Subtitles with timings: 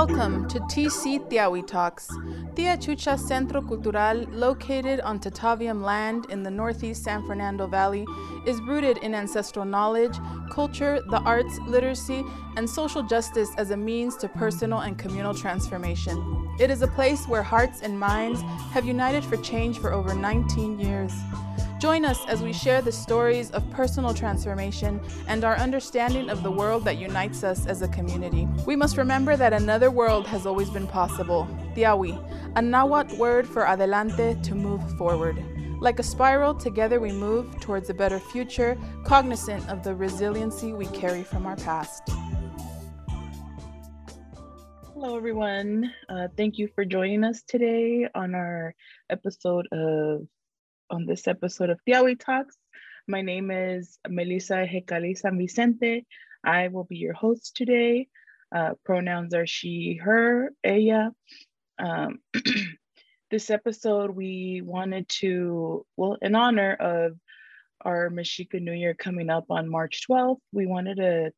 [0.00, 2.08] Welcome to TC Tiawi Talks.
[2.54, 8.06] Tia Chucha Centro Cultural, located on Tataviam land in the northeast San Fernando Valley,
[8.46, 10.16] is rooted in ancestral knowledge,
[10.50, 12.24] culture, the arts, literacy,
[12.56, 16.16] and social justice as a means to personal and communal transformation.
[16.58, 18.40] It is a place where hearts and minds
[18.72, 21.12] have united for change for over 19 years.
[21.80, 26.50] Join us as we share the stories of personal transformation and our understanding of the
[26.50, 28.46] world that unites us as a community.
[28.66, 31.48] We must remember that another world has always been possible.
[31.74, 32.22] Tiawi,
[32.54, 35.42] a Nahuatl word for adelante to move forward.
[35.80, 38.76] Like a spiral, together we move towards a better future,
[39.06, 42.02] cognizant of the resiliency we carry from our past.
[44.92, 45.90] Hello, everyone.
[46.10, 48.74] Uh, thank you for joining us today on our
[49.08, 50.26] episode of
[50.90, 52.56] on this episode of Tiawi Talks.
[53.06, 56.04] My name is Melissa Hecali San Vicente.
[56.44, 58.08] I will be your host today.
[58.54, 61.12] Uh, pronouns are she, her, ella.
[61.78, 62.18] Um,
[63.30, 67.12] this episode, we wanted to, well, in honor of
[67.84, 71.32] our Mexica New Year coming up on March 12th, we wanted to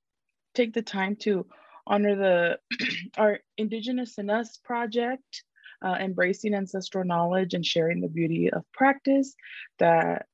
[0.54, 1.46] take the time to
[1.86, 2.58] honor the
[3.18, 5.44] our Indigenous in Us project
[5.82, 9.34] uh, embracing ancestral knowledge and sharing the beauty of practice
[9.78, 10.26] that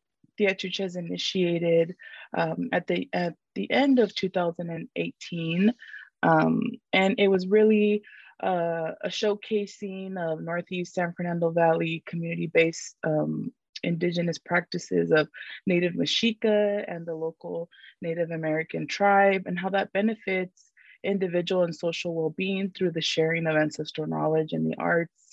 [0.79, 1.97] has initiated
[2.37, 5.75] um, at the at the end of 2018,
[6.23, 8.03] um, and it was really
[8.43, 13.53] uh, a showcasing of Northeast San Fernando Valley community-based um,
[13.83, 15.29] indigenous practices of
[15.67, 17.69] Native Mexica and the local
[18.01, 20.71] Native American tribe, and how that benefits
[21.05, 25.28] individual and social well-being through the sharing of ancestral knowledge in the arts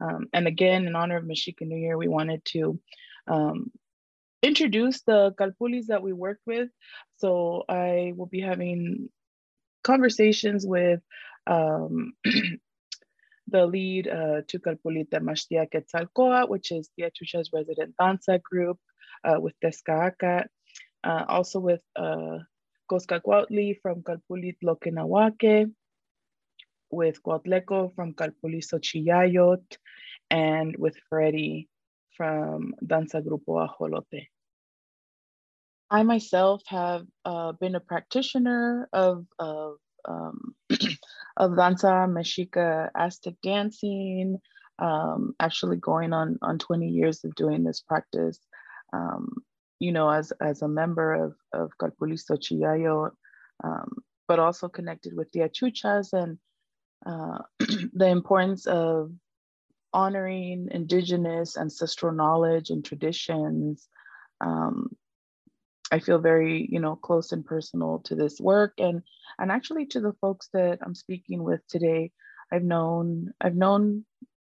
[0.00, 2.78] um, and again, in honor of Mexica New Year, we wanted to
[3.26, 3.70] um,
[4.42, 6.68] introduce the Calpulis that we work with.
[7.16, 9.08] So I will be having
[9.82, 11.00] conversations with
[11.46, 12.12] um,
[13.48, 18.78] the lead uh, to Calpulli Temashtia Quetzalcoatl, which is Tia Chucha's resident danza group
[19.24, 20.46] uh, with Tezcaacat,
[21.04, 22.38] uh, also with uh,
[22.90, 25.70] Coscacuautli from Calpulli Tloque Nahuaque,
[26.90, 29.76] with Cuautleco from Calpuliso Chillayot,
[30.30, 31.68] and with Freddy
[32.16, 34.28] from Danza Grupo Ajolote.
[35.90, 39.76] I myself have uh, been a practitioner of, of,
[40.08, 40.54] um,
[41.36, 44.38] of Danza Mexica Aztec dancing,
[44.80, 48.40] um, actually going on, on 20 years of doing this practice.
[48.92, 49.32] Um,
[49.78, 53.10] you know, as, as a member of, of Calpuliso Chillayot,
[53.62, 53.92] um,
[54.26, 56.38] but also connected with Tia Chucha's and
[57.04, 57.38] uh,
[57.92, 59.12] the importance of
[59.92, 63.88] honoring indigenous ancestral knowledge and traditions.
[64.40, 64.90] Um,
[65.90, 69.02] I feel very, you know, close and personal to this work and
[69.38, 72.12] and actually to the folks that I'm speaking with today.
[72.52, 74.04] I've known, I've known,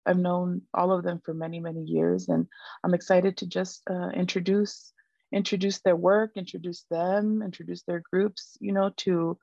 [0.04, 2.46] I've known all of them for many, many years, and
[2.82, 4.92] I'm excited to just uh, introduce
[5.32, 9.38] introduce their work, introduce them, introduce their groups, you know, to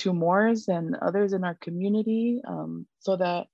[0.00, 3.46] to Moors and others in our community um, so that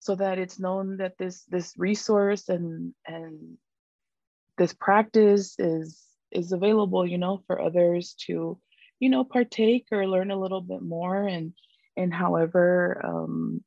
[0.00, 3.56] so that it's known that this this resource and and
[4.58, 6.02] this practice is
[6.32, 8.58] is available you know for others to
[9.00, 11.26] you know partake or learn a little bit more.
[11.26, 11.52] And
[11.96, 13.62] and however um,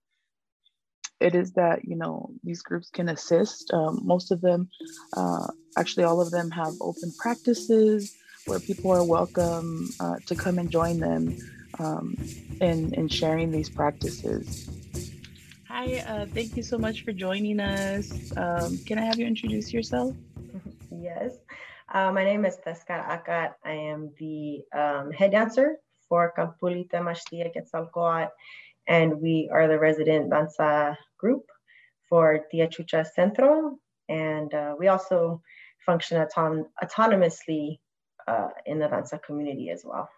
[1.19, 3.71] it is that you know these groups can assist.
[3.73, 4.69] Um, most of them
[5.15, 5.47] uh,
[5.77, 8.15] actually all of them have open practices
[8.45, 11.37] where people are welcome uh, to come and join them
[11.79, 12.15] um,
[12.61, 14.69] in, in sharing these practices.
[15.67, 18.35] Hi, uh, thank you so much for joining us.
[18.35, 20.15] Um, can I have you introduce yourself?
[20.91, 21.31] Yes,
[21.93, 23.53] uh, my name is Tezcaacat.
[23.63, 25.77] I am the um, head dancer
[26.09, 28.29] for Calpulli Temashtia Quetzalcoatl,
[28.87, 31.45] and we are the resident danza group
[32.09, 33.77] for Tia Chucha Centro.
[34.09, 35.41] And uh, we also
[35.85, 37.79] function auton autonomously
[38.27, 40.09] uh, in the danza community as well.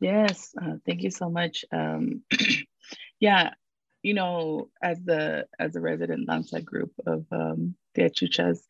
[0.00, 1.64] Yes, uh, thank you so much.
[1.72, 2.22] Um,
[3.20, 3.50] yeah,
[4.02, 8.66] you know, as the as a resident danza group of um, Tia Chucha's,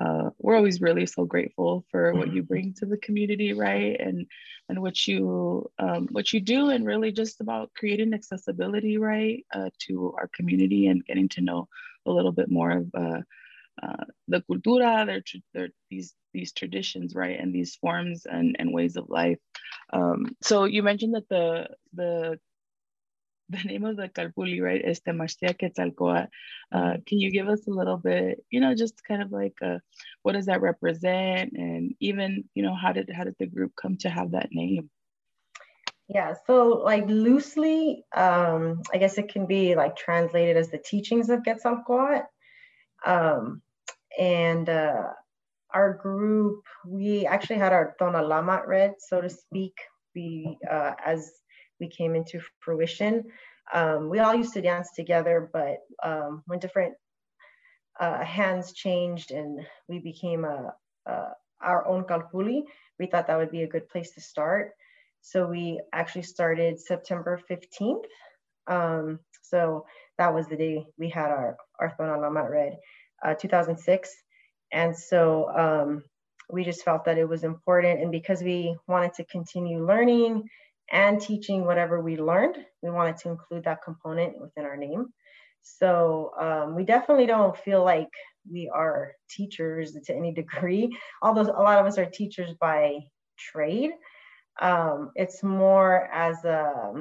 [0.00, 3.96] uh, we're always really so grateful for what you bring to the community, right?
[4.00, 4.26] And
[4.68, 9.70] and what you um, what you do, and really just about creating accessibility, right, uh,
[9.86, 11.68] to our community and getting to know
[12.06, 13.20] a little bit more of uh,
[13.82, 15.22] uh, the cultura, their,
[15.54, 19.38] their these these traditions, right, and these forms and, and ways of life.
[19.92, 22.38] Um, so you mentioned that the the
[23.48, 26.28] the name of the calpuli, right, is Temashtia Quetzalcoatl.
[26.72, 29.78] Uh, can you give us a little bit, you know, just kind of like uh,
[30.22, 33.96] what does that represent, and even you know how did how did the group come
[33.98, 34.90] to have that name?
[36.08, 41.30] Yeah, so like loosely, um, I guess it can be like translated as the teachings
[41.30, 42.24] of Quetzalcoatl.
[43.04, 43.62] Um,
[44.18, 45.08] and uh,
[45.74, 49.74] our group, we actually had our Tonalamat read, so to speak,
[50.14, 51.32] we uh, as
[51.80, 53.24] we came into fruition.
[53.72, 56.94] Um, we all used to dance together, but um, when different
[57.98, 60.74] uh, hands changed and we became a,
[61.06, 61.28] a,
[61.60, 62.62] our own Calpulli,
[62.98, 64.72] we thought that would be a good place to start.
[65.20, 68.04] So we actually started September 15th.
[68.66, 69.86] Um, so
[70.18, 72.76] that was the day we had our, our Tonalamat read,
[73.24, 74.10] uh, 2006.
[74.72, 76.04] And so um,
[76.50, 78.00] we just felt that it was important.
[78.00, 80.48] And because we wanted to continue learning
[80.90, 85.06] and teaching whatever we learned, we wanted to include that component within our name.
[85.62, 88.08] So um, we definitely don't feel like
[88.50, 90.96] we are teachers to any degree.
[91.22, 92.98] Although a lot of us are teachers by
[93.38, 93.92] trade,
[94.60, 96.92] um, it's more as a,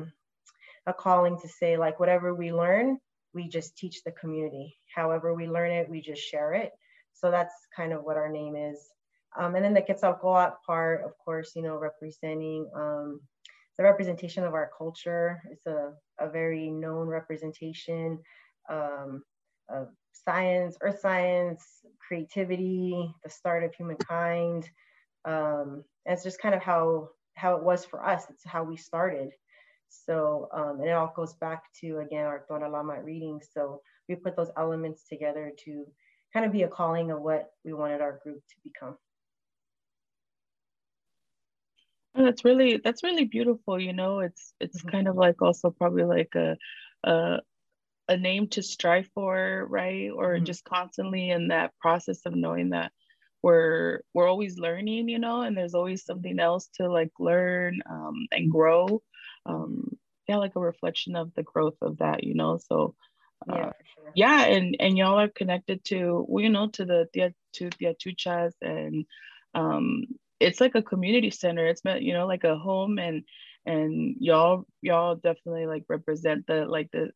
[0.86, 2.98] a calling to say like whatever we learn,
[3.34, 4.78] we just teach the community.
[4.94, 6.72] However we learn it, we just share it.
[7.22, 8.80] So that's kind of what our name is.
[9.38, 13.22] Um, and then the Quetzalcoatl part, of course, you know, representing um,
[13.78, 15.42] the representation of our culture.
[15.52, 18.20] It's a, a very known representation
[18.70, 19.24] um,
[19.70, 21.64] of science, earth science,
[22.06, 24.70] creativity, the start of humankind.
[25.24, 28.26] Um, it's just kind of how how it was for us.
[28.30, 29.30] It's how we started.
[29.90, 33.40] So, um, and it all goes back to again our Tonalamat reading.
[33.54, 35.86] So we put those elements together to
[36.34, 38.98] kind of be a calling of what we wanted our group to become.
[42.16, 43.80] Oh, that's really that's really beautiful.
[43.80, 44.90] You know, it's it's mm-hmm.
[44.90, 46.58] kind of like also probably like a
[47.04, 47.40] a
[48.10, 50.10] a name to strive for, right?
[50.14, 50.46] Or mm-hmm.
[50.46, 52.92] just constantly in that process of knowing that
[53.42, 58.28] we're we're always learning, you know, and there's always something else to like learn um,
[58.32, 59.02] and grow.
[59.46, 59.98] Um,
[60.28, 62.58] yeah, like a reflection of the growth of that, you know.
[62.58, 62.96] So
[63.50, 64.12] uh, yeah, sure.
[64.16, 67.08] yeah, and and y'all are connected to well, you know, to the
[67.54, 69.06] to the Atuchas and
[69.54, 70.06] um
[70.40, 71.66] it's like a community center.
[71.68, 73.24] It's meant, you know, like a home and
[73.66, 77.12] and y'all y'all definitely like represent the like the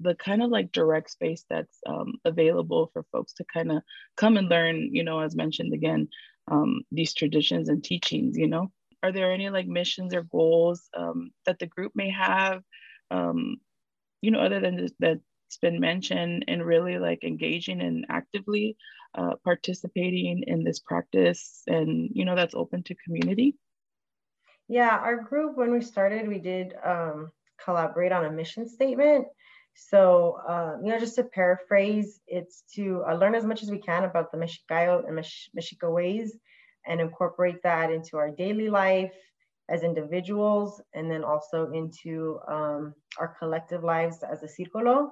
[0.00, 3.82] the kind of like direct space that's um, available for folks to kind of
[4.16, 6.08] come and learn, you know, as mentioned again,
[6.48, 8.70] um, these traditions and teachings, you know.
[9.02, 12.62] Are there any like missions or goals um, that the group may have,
[13.10, 13.56] um,
[14.22, 14.88] you know, other than
[15.48, 18.76] that's been mentioned and really like engaging and actively
[19.14, 23.56] uh, participating in this practice and you know that's open to community.
[24.68, 27.30] Yeah our group when we started we did um,
[27.64, 29.26] collaborate on a mission statement.
[29.74, 33.78] So uh, you know just to paraphrase it's to uh, learn as much as we
[33.78, 36.36] can about the Mexicayo and Mexica ways
[36.86, 39.14] and incorporate that into our daily life
[39.70, 45.10] as individuals and then also into um, our collective lives as a círculo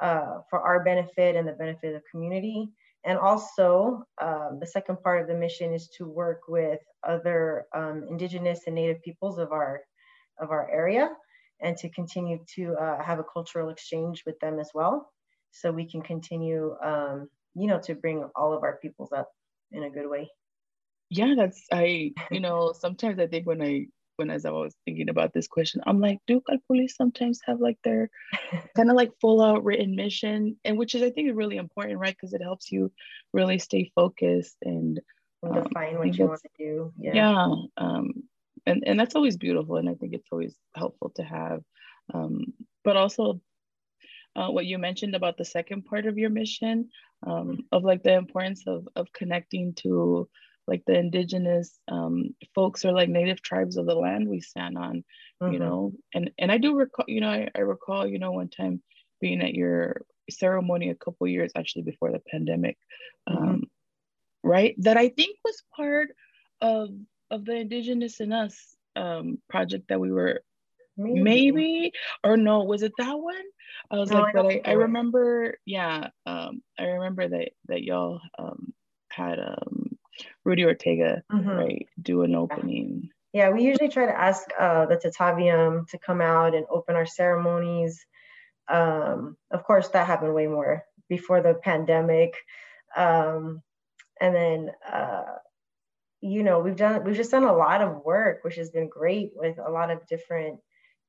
[0.00, 2.68] uh, for our benefit and the benefit of the community.
[3.04, 8.04] And also, um, the second part of the mission is to work with other um,
[8.10, 9.80] indigenous and native peoples of our
[10.38, 11.10] of our area,
[11.60, 15.12] and to continue to uh, have a cultural exchange with them as well,
[15.50, 19.30] so we can continue, um, you know, to bring all of our peoples up
[19.72, 20.28] in a good way.
[21.08, 22.12] Yeah, that's I.
[22.30, 23.86] You know, sometimes I think when I
[24.20, 27.78] when as I was thinking about this question, I'm like, do police sometimes have like
[27.82, 28.10] their
[28.76, 30.56] kind of like full out written mission?
[30.62, 32.14] And which is I think is really important, right?
[32.14, 32.92] Because it helps you
[33.32, 35.00] really stay focused and
[35.42, 36.92] um, define what you want to do.
[36.98, 37.14] Yeah.
[37.14, 38.12] yeah um,
[38.66, 39.76] and, and that's always beautiful.
[39.76, 41.62] And I think it's always helpful to have.
[42.12, 42.52] Um,
[42.84, 43.40] but also
[44.36, 46.90] uh, what you mentioned about the second part of your mission
[47.26, 50.28] um, of like the importance of, of connecting to
[50.70, 55.04] like the indigenous um, folks or like native tribes of the land we stand on,
[55.42, 55.52] mm-hmm.
[55.52, 55.92] you know.
[56.14, 58.80] And and I do recall, you know, I, I recall, you know, one time
[59.20, 62.78] being at your ceremony a couple years actually before the pandemic,
[63.28, 63.36] mm-hmm.
[63.36, 63.64] um,
[64.44, 64.76] right?
[64.78, 66.10] That I think was part
[66.60, 66.90] of
[67.32, 70.42] of the Indigenous in Us um, project that we were
[70.96, 71.20] maybe.
[71.20, 71.92] maybe.
[72.22, 73.34] or no, was it that one?
[73.90, 77.82] I was no, like, I but I, I remember, yeah, um, I remember that that
[77.82, 78.72] y'all um,
[79.10, 79.89] had um
[80.44, 81.48] Rudy Ortega, mm-hmm.
[81.48, 83.10] right, do an opening.
[83.32, 87.06] Yeah, we usually try to ask uh, the Tataviam to come out and open our
[87.06, 88.04] ceremonies.
[88.68, 92.34] Um, of course, that happened way more before the pandemic.
[92.96, 93.62] Um,
[94.20, 95.24] and then, uh,
[96.20, 99.30] you know, we've done, we've just done a lot of work, which has been great
[99.34, 100.58] with a lot of different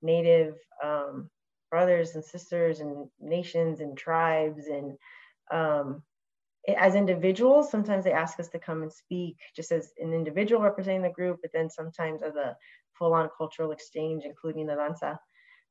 [0.04, 1.30] Native um,
[1.70, 4.98] brothers and sisters and nations and tribes and
[5.52, 6.04] um,
[6.68, 11.02] as individuals, sometimes they ask us to come and speak just as an individual representing
[11.02, 12.56] the group, but then sometimes as a
[12.98, 15.20] full-on cultural exchange, including the danza.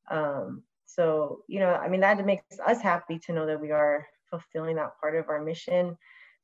[0.09, 4.05] Um, so, you know, I mean, that makes us happy to know that we are
[4.29, 5.97] fulfilling that part of our mission.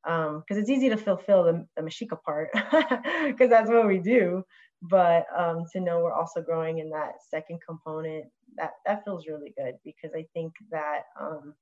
[0.04, 2.50] Because um, it's easy to fulfill the, the Mexica part,
[3.25, 4.44] because that's what we do.
[4.82, 8.25] But um, to know we're also growing in that second component,
[8.56, 11.56] that, that feels really good because I think that um,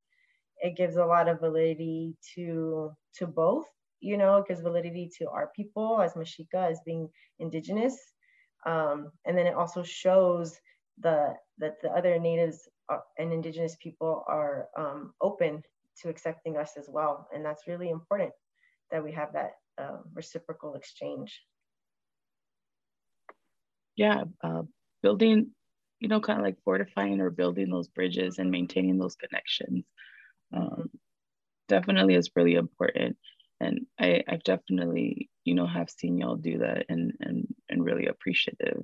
[0.61, 3.65] it gives a lot of validity to to both
[3.99, 7.09] you know it gives validity to our people as mashika as being
[7.39, 7.97] indigenous.
[8.65, 10.57] Um, and then it also shows
[10.99, 15.61] the that the other natives are, and indigenous people are um, open
[16.01, 17.27] to accepting us as well.
[17.33, 18.31] And that's really important
[18.91, 21.41] that we have that uh, reciprocal exchange.
[23.95, 24.63] Yeah uh,
[25.01, 25.51] building
[25.99, 29.85] you know kind of like fortifying or building those bridges and maintaining those connections
[30.55, 30.89] um,
[31.67, 33.17] definitely is really important
[33.59, 38.07] and I, I've definitely, you know, have seen y'all do that and and and really
[38.07, 38.83] appreciative.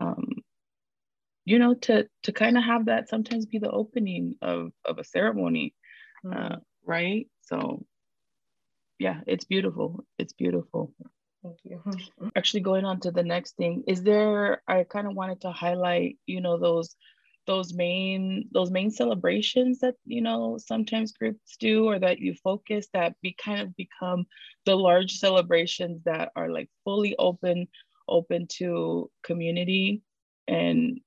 [0.00, 0.28] Um,
[1.44, 5.04] you know, to to kind of have that sometimes be the opening of of a
[5.04, 5.74] ceremony,
[6.24, 6.52] uh, mm-hmm.
[6.54, 7.26] uh, right?
[7.42, 7.84] So,
[8.98, 10.04] yeah, it's beautiful.
[10.18, 10.92] It's beautiful.
[11.42, 11.82] Thank you.
[12.36, 14.62] Actually, going on to the next thing, is there?
[14.68, 16.94] I kind of wanted to highlight, you know, those
[17.46, 22.86] those main those main celebrations that you know sometimes groups do or that you focus
[22.92, 24.26] that be kind of become
[24.64, 27.66] the large celebrations that are like fully open
[28.08, 30.02] open to community.
[30.48, 31.00] And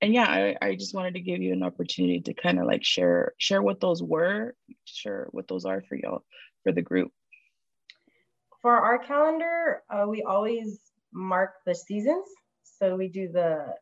[0.00, 2.84] and yeah I, I just wanted to give you an opportunity to kind of like
[2.84, 6.24] share share what those were share what those are for y'all
[6.62, 7.12] for the group.
[8.62, 10.80] For our calendar uh, we always
[11.12, 12.26] mark the seasons.
[12.64, 13.74] So we do the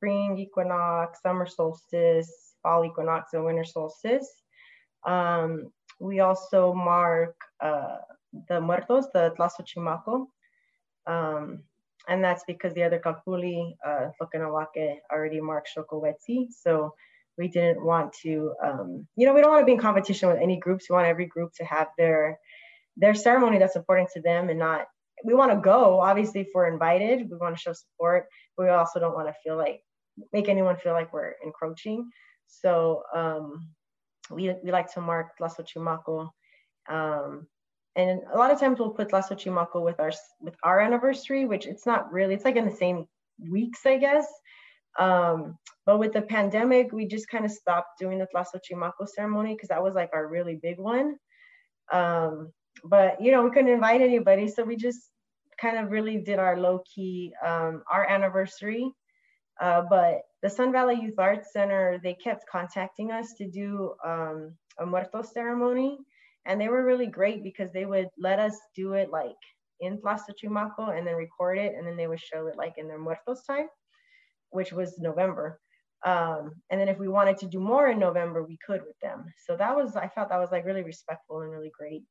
[0.00, 4.28] spring equinox, summer solstice, fall equinox, and winter solstice.
[5.06, 7.98] Um, we also mark uh,
[8.48, 10.26] the muertos, the Tlazochimaco.
[11.06, 11.60] Um,
[12.08, 14.08] and that's because the other Calpuli, uh,
[15.12, 16.48] already marked Xocowetzi.
[16.50, 16.94] So
[17.36, 20.38] we didn't want to, um, you know, we don't want to be in competition with
[20.38, 20.88] any groups.
[20.88, 22.38] We want every group to have their
[22.96, 24.86] their ceremony that's important to them and not
[25.24, 28.26] we want to go obviously if we're invited we want to show support
[28.56, 29.80] but we also don't want to feel like
[30.32, 32.08] make anyone feel like we're encroaching.
[32.46, 33.68] So um,
[34.30, 36.28] we, we like to mark Tlazochimaco.
[36.88, 37.46] Um,
[37.96, 41.86] and a lot of times we'll put Tlazochimaco with our with our anniversary, which it's
[41.86, 43.06] not really, it's like in the same
[43.50, 44.26] weeks, I guess.
[44.98, 49.68] Um, but with the pandemic, we just kind of stopped doing the Tlazochimaco ceremony because
[49.68, 51.16] that was like our really big one.
[51.92, 52.52] Um,
[52.84, 55.00] but you know, we couldn't invite anybody, so we just
[55.60, 58.90] kind of really did our low key um, our anniversary
[59.60, 64.54] uh, but the Sun Valley Youth Arts Center, they kept contacting us to do um,
[64.78, 65.98] a muertos ceremony.
[66.46, 69.36] And they were really great because they would let us do it like
[69.80, 71.74] in Tlazochimaco and then record it.
[71.76, 73.68] And then they would show it like in their muertos time,
[74.50, 75.60] which was November.
[76.06, 79.26] Um, and then if we wanted to do more in November, we could with them.
[79.46, 82.04] So that was, I felt that was like really respectful and really great.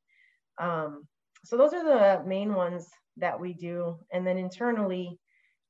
[0.60, 1.08] Um,
[1.44, 3.98] so those are the main ones that we do.
[4.12, 5.18] And then internally,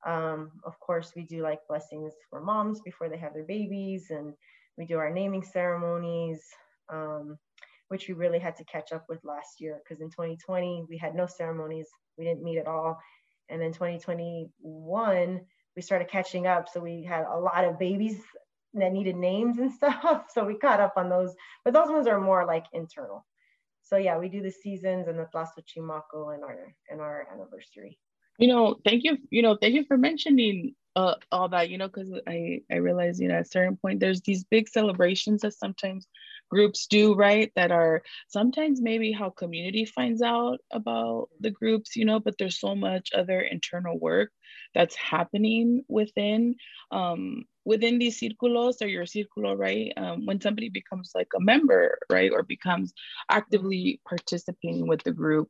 [0.06, 4.34] um, of course, we do like blessings for moms before they have their babies, and
[4.78, 6.42] we do our naming ceremonies,
[6.88, 7.38] um,
[7.88, 11.14] which we really had to catch up with last year because in 2020 we had
[11.14, 12.98] no ceremonies, we didn't meet at all,
[13.48, 15.40] and then 2021
[15.76, 18.20] we started catching up, so we had a lot of babies
[18.74, 21.34] that needed names and stuff, so we caught up on those.
[21.64, 23.26] But those ones are more like internal.
[23.82, 27.98] So yeah, we do the seasons and the Tlazochimaco and our and our anniversary.
[28.38, 29.18] You know, thank you.
[29.30, 31.70] You know, thank you for mentioning uh, all that.
[31.70, 34.68] You know, because I I realize you know at a certain point there's these big
[34.68, 36.06] celebrations that sometimes
[36.50, 42.04] groups do right that are sometimes maybe how community finds out about the groups you
[42.04, 44.32] know but there's so much other internal work
[44.74, 46.54] that's happening within
[46.90, 51.96] um within these círculos or your círculo right um, when somebody becomes like a member
[52.10, 52.92] right or becomes
[53.30, 55.48] actively participating with the group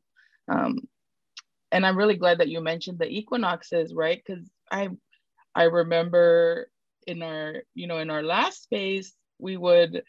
[0.51, 0.77] um,
[1.71, 4.21] and I'm really glad that you mentioned the equinoxes, right?
[4.25, 4.89] Because I
[5.55, 6.69] I remember
[7.07, 10.03] in our you know in our last space we would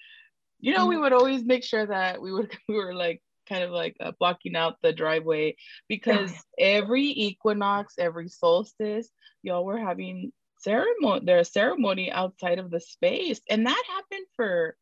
[0.60, 3.70] you know we would always make sure that we would we were like kind of
[3.70, 5.56] like uh, blocking out the driveway
[5.88, 9.08] because every equinox every solstice
[9.42, 14.76] y'all were having ceremony their ceremony outside of the space and that happened for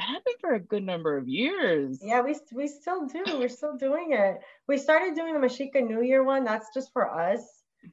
[0.00, 1.98] that happened for a good number of years.
[2.02, 3.22] Yeah, we, we still do.
[3.38, 4.38] We're still doing it.
[4.66, 6.44] We started doing the Mashika New Year one.
[6.44, 7.40] That's just for us.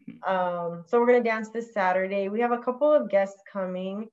[0.09, 0.33] Mm-hmm.
[0.33, 2.29] Um, so we're going to dance this Saturday.
[2.29, 4.07] We have a couple of guests coming,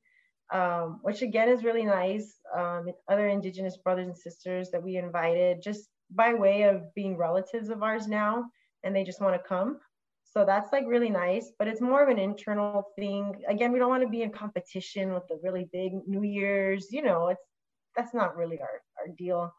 [0.53, 2.35] um, which again is really nice.
[2.57, 7.69] Um, other Indigenous brothers and sisters that we invited just by way of being relatives
[7.69, 8.45] of ours now,
[8.83, 9.79] and they just want to come.
[10.25, 13.37] So that's like really nice, but it's more of an internal thing.
[13.49, 16.89] Again, we don't want to be in competition with the really big New Year's.
[16.91, 17.45] You know, it's
[17.97, 19.53] that's not really our our deal.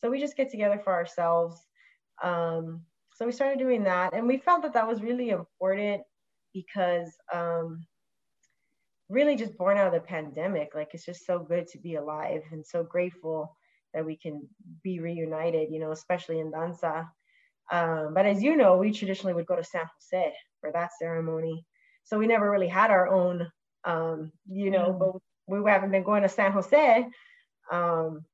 [0.00, 1.60] So we just get together for ourselves.
[2.22, 2.82] Um,
[3.14, 6.02] so we started doing that, and we felt that that was really important
[6.54, 7.84] because um,
[9.08, 10.74] really just born out of the pandemic.
[10.74, 13.56] Like it's just so good to be alive and so grateful
[13.94, 14.46] that we can
[14.82, 17.10] be reunited, you know, especially in danza.
[17.70, 21.64] Um, but as you know, we traditionally would go to San Jose for that ceremony.
[22.04, 23.50] So we never really had our own,
[23.84, 24.98] um, you know, mm.
[24.98, 27.06] but we haven't been going to San Jose.
[27.70, 28.24] Um,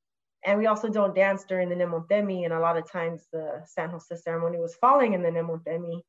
[0.44, 2.44] and we also don't dance during the Nemontemi.
[2.44, 6.02] And a lot of times the San Jose ceremony was falling in the Nemontemi.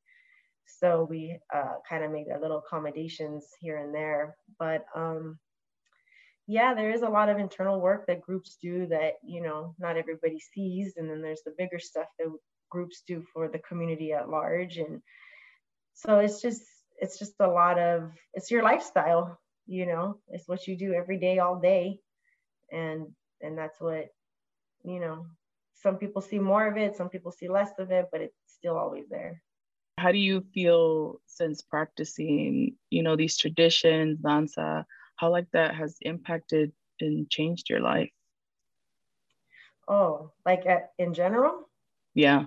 [0.66, 4.36] So we uh, kind of made a little accommodations here and there.
[4.58, 5.38] But um,
[6.46, 9.96] yeah, there is a lot of internal work that groups do that, you know, not
[9.96, 10.94] everybody sees.
[10.96, 12.28] And then there's the bigger stuff that
[12.70, 14.76] groups do for the community at large.
[14.76, 15.00] And
[15.94, 16.62] so it's just,
[16.98, 21.18] it's just a lot of, it's your lifestyle, you know, it's what you do every
[21.18, 22.00] day, all day.
[22.72, 23.08] And,
[23.40, 24.08] and that's what,
[24.84, 25.26] you know,
[25.74, 28.76] some people see more of it, some people see less of it, but it's still
[28.76, 29.42] always there.
[29.98, 34.84] How do you feel since practicing, you know, these traditions, danza,
[35.16, 38.10] how like that has impacted and changed your life?
[39.88, 41.68] Oh, like at, in general?
[42.14, 42.44] Yeah.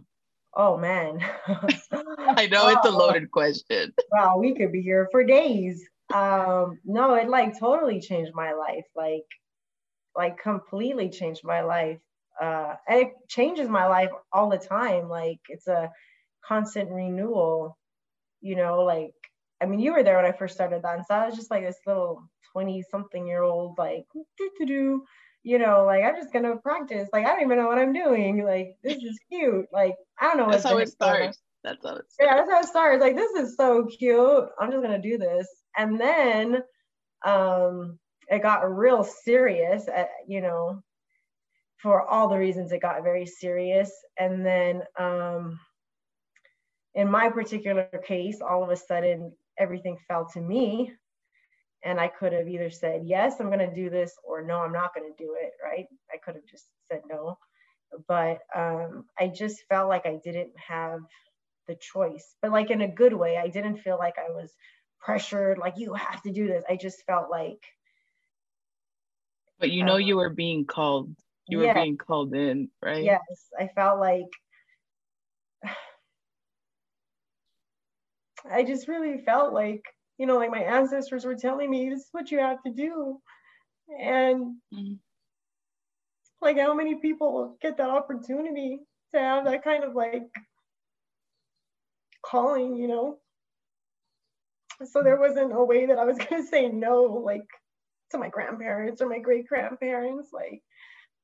[0.53, 1.19] Oh man.
[1.47, 2.69] I know oh.
[2.69, 2.97] it's a oh.
[2.97, 3.93] loaded question.
[4.11, 5.87] Wow, we could be here for days.
[6.13, 8.85] Um, no, it like totally changed my life.
[8.95, 9.25] Like,
[10.19, 11.99] like completely changed my life.
[12.41, 15.07] Uh, and it changes my life all the time.
[15.07, 15.89] Like it's a
[16.45, 17.77] constant renewal,
[18.41, 19.13] you know, like
[19.61, 21.13] I mean, you were there when I first started danza.
[21.13, 25.03] I was just like this little 20 something year old, like, do, do, do,
[25.43, 27.07] you know, like, I'm just going to practice.
[27.13, 28.43] Like, I don't even know what I'm doing.
[28.45, 29.67] Like, this is cute.
[29.71, 30.51] Like, I don't know.
[30.51, 31.39] That's how it starts.
[31.63, 32.15] That's how it starts.
[32.19, 33.01] Yeah, that's how it starts.
[33.01, 34.45] Like, this is so cute.
[34.59, 35.47] I'm just going to do this.
[35.77, 36.63] And then
[37.25, 37.99] um,
[38.29, 40.83] it got real serious, at, you know,
[41.81, 43.91] for all the reasons it got very serious.
[44.17, 45.59] And then, um,
[46.93, 50.93] in my particular case, all of a sudden everything fell to me.
[51.83, 54.73] And I could have either said, yes, I'm going to do this, or no, I'm
[54.73, 55.85] not going to do it, right?
[56.13, 57.37] I could have just said no.
[58.07, 60.99] But um, I just felt like I didn't have
[61.67, 63.37] the choice, but like in a good way.
[63.37, 64.51] I didn't feel like I was
[64.99, 66.63] pressured, like, you have to do this.
[66.69, 67.63] I just felt like.
[69.59, 71.13] But you know, um, you were being called,
[71.47, 73.03] you were being called in, right?
[73.03, 73.19] Yes.
[73.59, 74.29] I felt like
[78.49, 79.83] I just really felt like,
[80.17, 83.19] you know, like my ancestors were telling me, this is what you have to do.
[84.01, 84.93] And mm-hmm.
[86.41, 88.79] like, how many people get that opportunity
[89.13, 90.23] to have that kind of like
[92.25, 93.17] calling, you know?
[94.85, 97.47] So there wasn't a way that I was going to say no, like
[98.11, 100.29] to my grandparents or my great grandparents.
[100.33, 100.61] Like,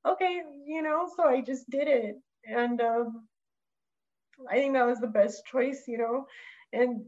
[0.07, 2.15] okay, you know, so I just did it.
[2.45, 3.27] And um,
[4.49, 6.27] I think that was the best choice, you know
[6.73, 7.05] and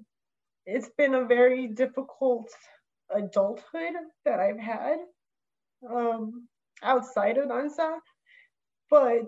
[0.65, 2.49] it's been a very difficult
[3.11, 3.93] adulthood
[4.25, 4.97] that I've had
[5.89, 6.47] um,
[6.83, 7.99] outside of danza,
[8.89, 9.25] but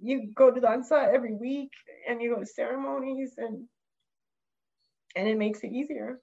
[0.00, 1.70] you go to danza every week
[2.08, 3.68] and you go to ceremonies and
[5.14, 6.20] and it makes it easier,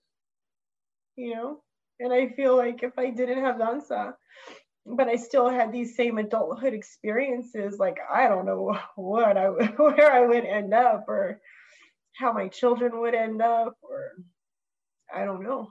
[1.15, 1.61] you know.
[1.99, 4.15] And I feel like if I didn't have danza,
[4.85, 10.11] but I still had these same adulthood experiences, like I don't know what I where
[10.11, 11.41] I would end up or
[12.17, 14.11] how my children would end up or
[15.13, 15.69] I don't know.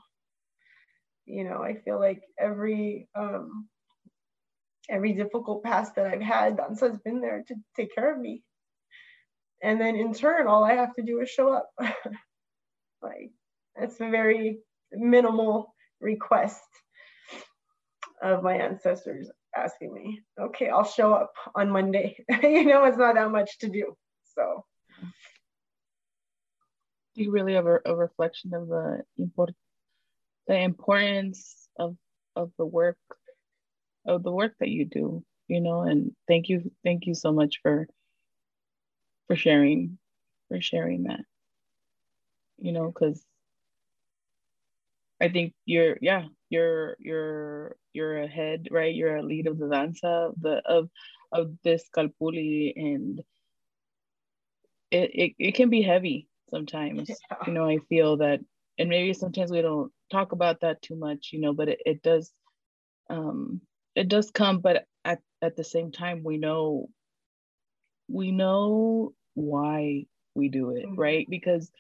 [1.26, 3.68] You know, I feel like every um
[4.88, 8.42] every difficult past that I've had, Danza's been there to take care of me.
[9.62, 11.68] And then in turn, all I have to do is show up.
[13.02, 13.30] like
[13.74, 14.58] that's a very
[14.92, 16.60] minimal request
[18.22, 22.16] of my ancestors asking me, okay, I'll show up on Monday.
[22.42, 23.96] you know, it's not that much to do.
[24.34, 24.64] So
[27.16, 29.54] you really have a, a reflection of the import
[30.46, 31.96] the importance of
[32.36, 32.98] of the work
[34.06, 37.60] of the work that you do you know and thank you thank you so much
[37.62, 37.88] for
[39.26, 39.98] for sharing
[40.48, 41.20] for sharing that
[42.58, 43.24] you know because
[45.20, 50.30] i think you're yeah you're you're you're ahead right you're a lead of the danza
[50.40, 50.88] the of
[51.32, 53.22] of this calpulli and
[54.90, 57.36] it, it, it can be heavy sometimes yeah.
[57.46, 58.40] you know i feel that
[58.78, 62.02] and maybe sometimes we don't talk about that too much you know but it, it
[62.02, 62.32] does
[63.10, 63.60] um
[63.94, 66.88] it does come but at, at the same time we know
[68.08, 71.00] we know why we do it, mm-hmm.
[71.00, 71.26] right?
[71.28, 71.70] Because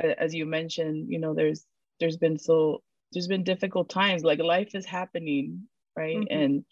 [0.00, 1.64] as you mentioned, you know, there's
[2.00, 2.82] there's been so
[3.12, 5.62] there's been difficult times, like life is happening,
[5.96, 6.16] right?
[6.16, 6.38] Mm-hmm.
[6.38, 6.64] And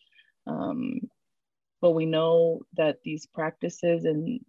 [0.47, 1.01] um,
[1.81, 4.41] but we know that these practices and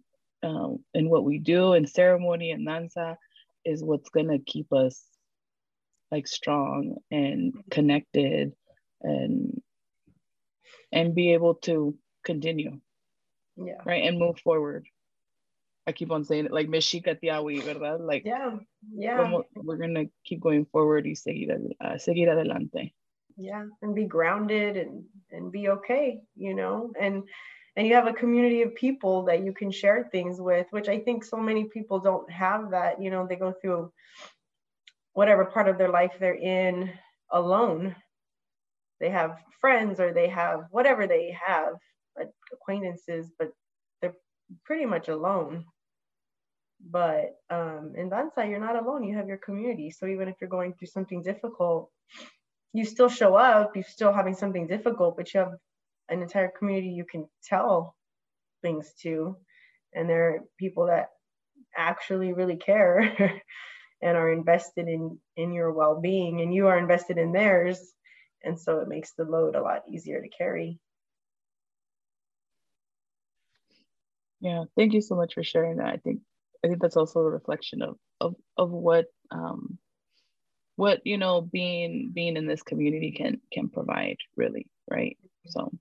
[0.42, 3.16] um, and what we do and ceremony and danza
[3.64, 5.02] is what's gonna keep us
[6.10, 8.52] like strong and connected
[9.02, 9.60] and
[10.92, 12.78] and be able to continue
[13.56, 14.86] yeah right and move forward
[15.86, 18.00] I keep on saying it like Mexica Tiawi, ¿verdad?
[18.00, 18.56] Like yeah,
[18.92, 19.38] yeah.
[19.54, 22.92] We're gonna keep going forward y seguir, uh, seguir adelante.
[23.36, 27.22] Yeah, and be grounded and and be okay, you know, and
[27.76, 30.98] and you have a community of people that you can share things with, which I
[30.98, 33.00] think so many people don't have that.
[33.00, 33.92] You know, they go through
[35.12, 36.90] whatever part of their life they're in
[37.30, 37.94] alone.
[38.98, 41.74] They have friends or they have whatever they have,
[42.52, 43.50] acquaintances, but
[44.00, 44.16] they're
[44.64, 45.64] pretty much alone
[46.80, 49.04] but um, in danza you're not alone.
[49.04, 49.90] You have your community.
[49.90, 51.90] So even if you're going through something difficult
[52.72, 53.74] you still show up.
[53.74, 55.54] You're still having something difficult but you have
[56.08, 57.96] an entire community you can tell
[58.62, 59.36] things to.
[59.94, 61.08] And there are people that
[61.76, 63.00] actually really care
[64.02, 67.80] and are invested in in your well-being and you are invested in theirs.
[68.44, 70.78] And so it makes the load a lot easier to carry.
[74.40, 74.64] Yeah.
[74.76, 75.88] Thank you so much for sharing that.
[75.88, 76.20] I think
[76.64, 79.78] I think that's also a reflection of of of what um,
[80.76, 85.18] what you know being being in this community can can provide really right?
[85.46, 85.72] So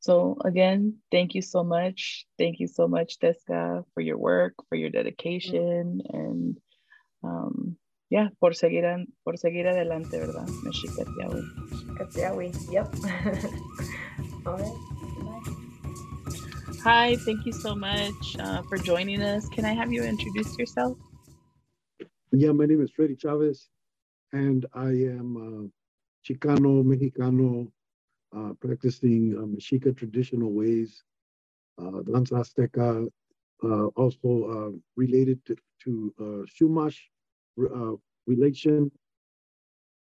[0.00, 2.26] so again thank you so much.
[2.38, 6.56] Thank you so much Tesca for your work for your dedication and
[7.24, 7.76] um,
[8.10, 10.48] yeah por seguir por seguir adelante verdad?
[10.64, 11.04] Mexica
[12.12, 12.88] Tiawi yep.
[14.46, 15.12] All right
[16.86, 19.48] Hi, thank you so much uh, for joining us.
[19.48, 20.96] Can I have you introduce yourself?
[22.30, 23.68] Yeah, my name is Freddy Chavez,
[24.32, 25.68] and I am uh,
[26.24, 27.72] Chicano, Mexicano,
[28.36, 31.02] uh, practicing uh, Mexica traditional ways,
[31.82, 33.10] uh, danza Azteca,
[33.64, 36.98] uh, also uh, related to, to uh, Chumash
[38.28, 38.92] relation.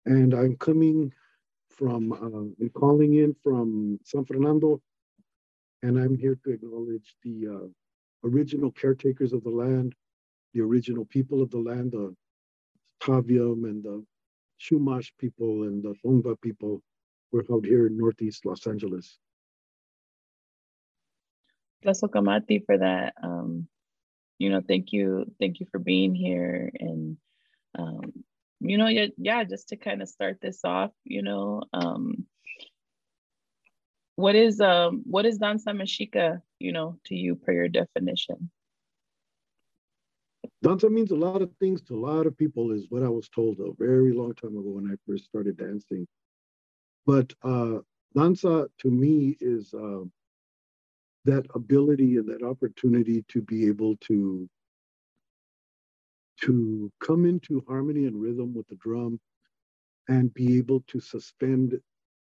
[0.07, 1.13] And I'm coming
[1.69, 2.13] from,
[2.59, 4.81] I'm calling in from San Fernando,
[5.83, 9.95] and I'm here to acknowledge the uh, original caretakers of the land,
[10.55, 12.15] the original people of the land, the
[13.03, 14.05] Tataviam and the
[14.61, 16.83] Chumash people and the Tongva people
[17.33, 19.19] were held here in Northeast Los Angeles.
[21.85, 23.15] Kamati, for that.
[23.23, 23.67] Um,
[24.39, 26.71] you know, thank you, thank you for being here.
[26.79, 27.17] And,
[27.79, 28.13] um,
[28.61, 32.27] you know, yeah, yeah, just to kind of start this off, you know, um,
[34.21, 38.51] what is um what is danza mexica you know to you per your definition?
[40.63, 43.29] Danza means a lot of things to a lot of people is what i was
[43.29, 46.07] told a very long time ago when i first started dancing.
[47.07, 47.79] But uh
[48.15, 50.05] danza to me is uh,
[51.25, 54.49] that ability and that opportunity to be able to
[56.43, 59.21] to come into harmony and rhythm with the drum
[60.09, 61.79] and be able to suspend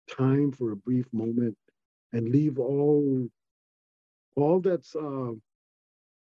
[0.08, 1.56] time for a brief moment
[2.12, 3.28] and leave all
[4.36, 5.32] all that's uh,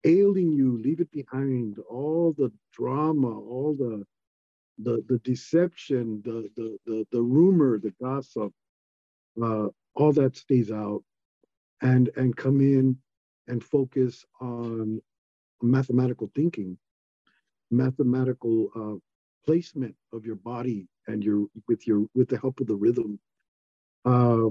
[0.05, 1.79] ailing you, leave it behind.
[1.91, 4.05] All the drama, all the
[4.79, 8.53] the the deception, the the the, the rumor, the gossip,
[9.43, 11.03] uh, all that stays out,
[11.83, 12.97] and and come in
[13.49, 15.01] and focus on
[15.63, 16.79] mathematical thinking,
[17.71, 18.99] mathematical uh,
[19.45, 23.19] placement of your body and your with your with the help of the rhythm.
[24.05, 24.49] Uh,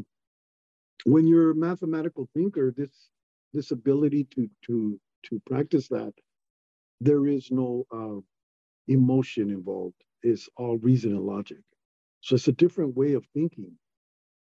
[1.08, 2.92] when you're a mathematical thinker, this
[3.54, 6.14] this ability to to to practice that,
[7.00, 8.20] there is no uh,
[8.90, 9.96] emotion involved.
[10.24, 11.60] It's all reason and logic.
[12.22, 13.72] So it's a different way of thinking,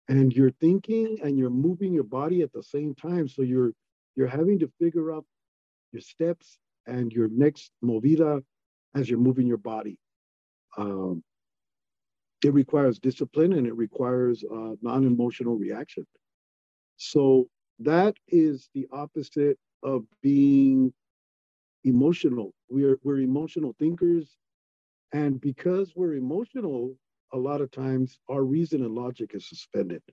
[0.09, 3.29] and you're thinking and you're moving your body at the same time.
[3.29, 3.71] So you're
[4.17, 5.25] you're having to figure out
[5.93, 8.43] your steps and your next movida
[8.95, 9.97] as you're moving your body.
[10.77, 11.23] Um,
[12.43, 16.05] it requires discipline and it requires uh, non-emotional reaction.
[16.99, 20.93] So that is the opposite of being
[21.83, 22.53] emotional.
[22.69, 24.37] We're we're emotional thinkers,
[25.13, 26.95] and because we're emotional,
[27.33, 30.03] a lot of times our reason and logic is suspended.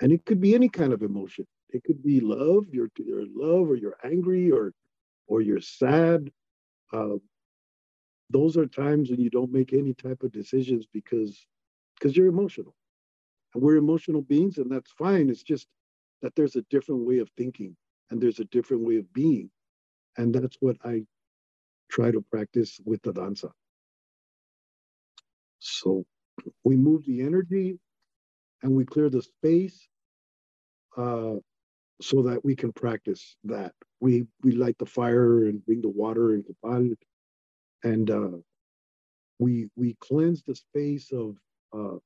[0.00, 1.46] And it could be any kind of emotion.
[1.70, 4.72] It could be love, you're, you're love, or you're angry, or
[5.28, 6.30] or you're sad.
[6.92, 7.16] Uh,
[8.30, 11.46] those are times when you don't make any type of decisions because
[11.98, 12.74] because you're emotional.
[13.54, 15.30] And we're emotional beings, and that's fine.
[15.30, 15.68] It's just
[16.22, 17.76] that there's a different way of thinking
[18.10, 19.50] and there's a different way of being.
[20.16, 21.04] And that's what I
[21.90, 23.50] try to practice with the danza.
[25.58, 26.04] So
[26.64, 27.78] we move the energy
[28.62, 29.88] and we clear the space
[30.96, 31.34] uh,
[32.00, 33.72] so that we can practice that.
[34.00, 36.94] We we light the fire and bring the water and copal,
[37.82, 38.38] and uh,
[39.38, 41.36] we we cleanse the space of
[41.76, 41.98] uh,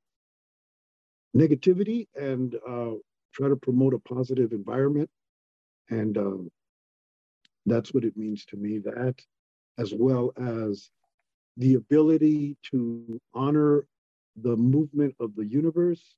[1.37, 2.93] negativity and uh,
[3.33, 5.11] try to promote a positive environment.
[5.91, 6.51] And um,
[7.67, 8.79] that's what it means to me.
[8.79, 9.15] That,
[9.79, 10.91] as well as
[11.57, 13.87] the ability to honor
[14.37, 16.17] the movement of the universe,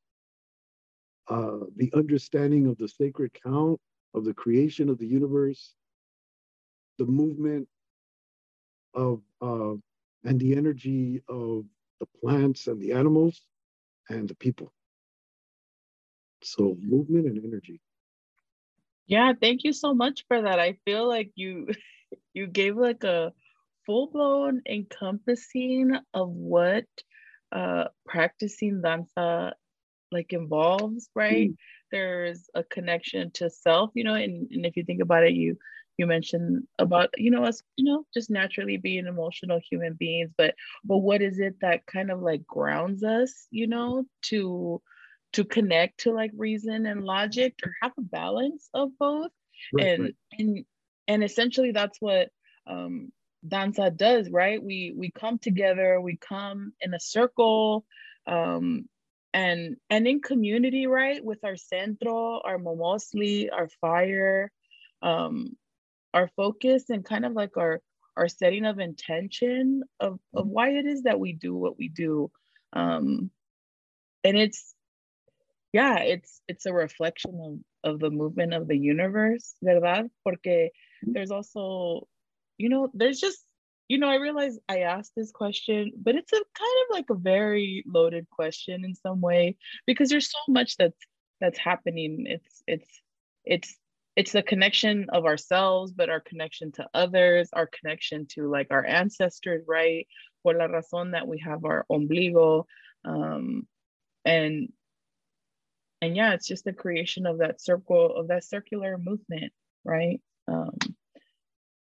[1.29, 3.81] uh, the understanding of the sacred count
[4.15, 5.75] of the creation of the universe,
[6.99, 7.67] the movement
[8.95, 9.75] of uh,
[10.25, 11.65] and the energy of
[12.01, 13.43] the plants and the animals
[14.09, 14.73] and the people.
[16.45, 17.81] So movement and energy.
[19.07, 20.61] Yeah, thank you so much for that.
[20.61, 21.69] I feel like you
[22.35, 23.33] you gave like a
[23.87, 26.87] full-blown encompassing of what
[27.53, 29.55] uh practicing danza
[30.13, 31.51] like involves, right?
[31.51, 31.57] Mm.
[31.91, 35.57] There's a connection to self, you know, and, and if you think about it, you
[35.97, 40.55] you mentioned about you know us you know just naturally being emotional human beings but
[40.85, 44.83] but what is it that kind of like grounds us you know to
[45.35, 49.31] to connect to like reason and logic or have a balance of both.
[49.73, 50.15] Right, and right.
[50.39, 50.65] and
[51.09, 52.31] and essentially that's what
[52.67, 53.13] um
[53.47, 54.63] danza does right?
[54.63, 57.85] We we come together we come in a circle
[58.27, 58.89] um
[59.33, 61.23] and and in community right?
[61.25, 64.51] With our centro our momosli our fire
[65.03, 65.57] um
[66.13, 67.81] our focus and kind of like our
[68.17, 72.31] our setting of intention of of why it is that we do what we do.
[72.73, 73.31] Um
[74.25, 74.74] and it's
[75.75, 80.09] yeah, it's it's a reflection of, of the movement of the universe, ¿verdad?
[80.23, 80.71] Porque
[81.03, 82.07] there's also,
[82.59, 83.45] you know, there's just,
[83.89, 87.17] you know, I realize I asked this question, but it's a kind of like a
[87.17, 91.01] very loaded question in some way because there's so much that's
[91.41, 92.27] that's happening.
[92.29, 93.03] It's it's
[93.45, 93.77] it's
[94.15, 98.87] it's the connection of ourselves, but our connection to others, our connection to like our
[98.87, 100.07] ancestors, right?
[100.45, 102.67] Por la razón that we have our ombligo.
[103.05, 103.67] Um,
[104.25, 104.69] and
[106.05, 109.53] and yeah it's just the creation of that circle of that circular movement
[109.85, 110.77] right um,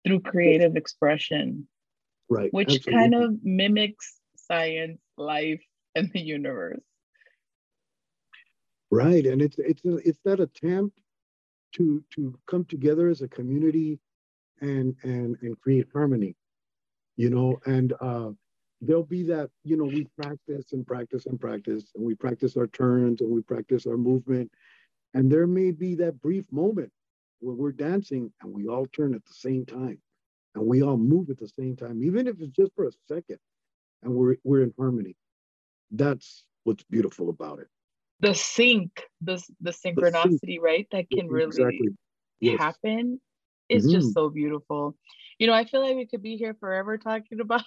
[0.06, 1.68] through creative expression
[2.30, 2.94] right which Absolutely.
[2.94, 5.62] kind of mimics science life
[5.96, 6.82] and the universe
[8.92, 11.00] right and it's it's it's that attempt
[11.74, 14.00] to to come together as a community
[14.62, 16.36] and and and create harmony
[17.16, 18.30] you know and uh
[18.82, 22.68] there'll be that, you know, we practice and practice and practice, and we practice our
[22.68, 24.50] turns and we practice our movement.
[25.14, 26.92] And there may be that brief moment
[27.40, 30.00] where we're dancing and we all turn at the same time
[30.56, 33.40] and we all move at the same time, even if it's just for a second,
[34.04, 35.16] and we're we're in harmony.
[35.92, 37.68] That's what's beautiful about it.
[38.20, 40.64] The sync, the the synchronicity, the sync.
[40.64, 40.88] right?
[40.92, 41.90] That can really exactly.
[42.40, 42.60] yes.
[42.60, 43.20] happen
[43.70, 44.00] is mm-hmm.
[44.00, 44.96] just so beautiful.
[45.38, 47.64] You know, I feel like we could be here forever talking about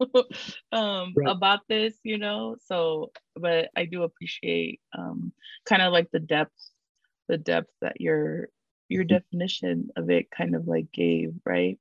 [0.72, 1.28] um, right.
[1.28, 2.56] about this, you know.
[2.66, 5.32] So, but I do appreciate um,
[5.64, 6.70] kind of like the depth,
[7.28, 8.48] the depth that your
[8.88, 9.14] your mm-hmm.
[9.14, 11.78] definition of it kind of like gave, right?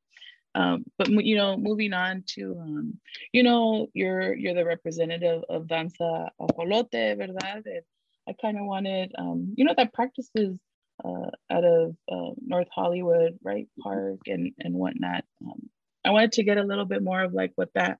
[0.56, 2.99] Um, but you know, moving on to um,
[3.34, 7.63] you know, you're you're the representative of danza ajolote, verdad?
[7.65, 7.82] And
[8.28, 10.58] I kind of wanted, um, you know, that practices
[11.04, 15.25] uh, out of uh, North Hollywood, right, Park and and whatnot.
[15.45, 15.69] Um,
[16.06, 17.98] I wanted to get a little bit more of like what that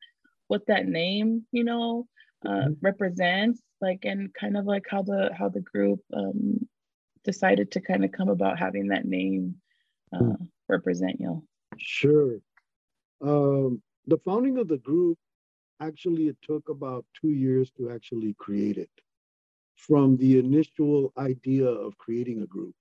[0.48, 2.08] what that name, you know,
[2.46, 2.74] uh, mm-hmm.
[2.82, 6.68] represents, like and kind of like how the how the group um,
[7.24, 9.56] decided to kind of come about having that name
[10.13, 10.48] uh, mm.
[10.70, 11.44] represent you.
[11.78, 12.38] Sure.
[13.22, 15.18] Um, the founding of the group
[15.82, 18.89] actually it took about two years to actually create it
[19.76, 22.74] from the initial idea of creating a group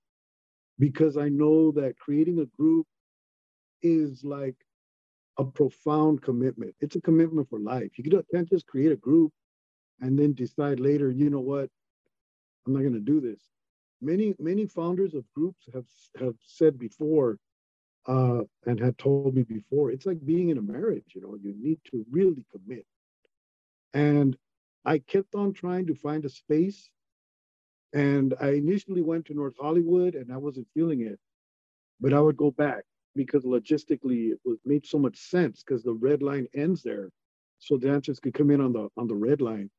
[0.79, 2.87] because I know that creating a group
[3.81, 4.55] is like
[5.37, 6.75] a profound commitment.
[6.79, 7.91] It's a commitment for life.
[7.97, 9.31] You can't just create a group
[10.01, 11.69] and then decide later, you know what,
[12.65, 13.41] I'm not going to do this.
[14.01, 15.85] Many many founders of groups have
[16.19, 17.37] have said before,
[18.07, 21.13] uh, and had told me before, it's like being in a marriage.
[21.15, 22.85] You know, you need to really commit.
[23.93, 24.37] And
[24.83, 26.89] I kept on trying to find a space.
[27.93, 31.17] And I initially went to North Hollywood, and I wasn't feeling it,
[32.01, 32.83] but I would go back
[33.15, 37.09] because logistically it was made so much sense because the red line ends there,
[37.59, 39.69] so dancers could come in on the on the red line,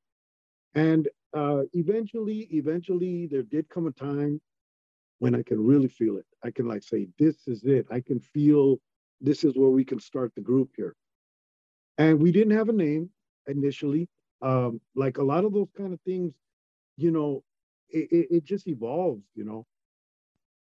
[0.75, 4.41] and uh, eventually, eventually there did come a time
[5.19, 6.27] when I can really feel it.
[6.45, 7.87] I can like say, this is it.
[7.91, 8.79] I can feel
[9.21, 10.95] this is where we can start the group here.
[11.99, 13.11] And we didn't have a name
[13.47, 14.09] initially.
[14.43, 16.35] Um, like a lot of those kind of things,
[16.97, 17.43] you know,
[17.89, 19.67] it, it, it just evolves, you know.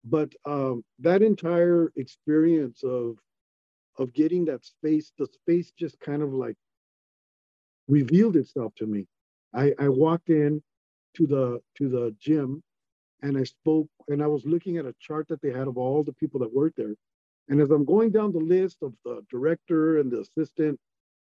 [0.07, 3.17] But um, that entire experience of
[3.99, 6.57] of getting that space, the space just kind of like
[7.89, 9.07] revealed itself to me.
[9.55, 10.63] I, I walked in
[11.17, 12.63] to the to the gym
[13.23, 16.05] and I spoke and I was looking at a chart that they had of all
[16.05, 16.95] the people that worked there.
[17.49, 20.79] And as I'm going down the list of the director and the assistant,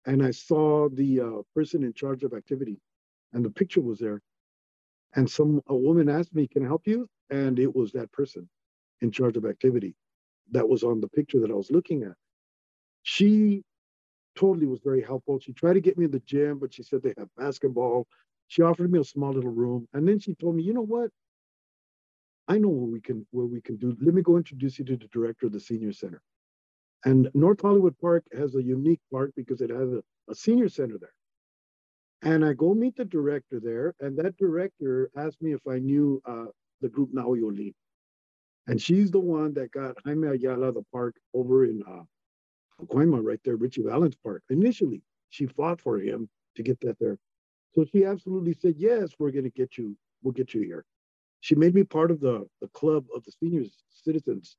[0.06, 2.78] and I saw the uh, person in charge of activity,
[3.34, 4.22] and the picture was there.
[5.16, 8.50] And some a woman asked me, "Can I help you?" And it was that person
[9.02, 9.96] in charge of activity
[10.52, 12.14] that was on the picture that I was looking at.
[13.04, 13.64] She
[14.36, 15.40] totally was very helpful.
[15.40, 18.08] She tried to get me in the gym, but she said they have basketball.
[18.48, 21.12] She offered me a small little room, and then she told me, "You know what?
[22.48, 23.98] I know what we can what we can do.
[24.02, 26.22] Let me go introduce you to the director of the senior center.
[27.06, 30.98] And North Hollywood Park has a unique park because it has a, a senior center
[31.00, 31.14] there.
[32.24, 36.22] And I go meet the director there, and that director asked me if I knew
[36.26, 36.46] uh,
[36.82, 37.74] the group Naoyolin.
[38.68, 42.04] And she's the one that got Jaime Ayala the park over in uh,
[42.94, 44.44] right there, Ritchie Valens Park.
[44.50, 47.18] Initially, she fought for him to get that there.
[47.74, 50.86] So she absolutely said, yes, we're going to get you, we'll get you here.
[51.40, 54.58] She made me part of the, the club of the senior citizens.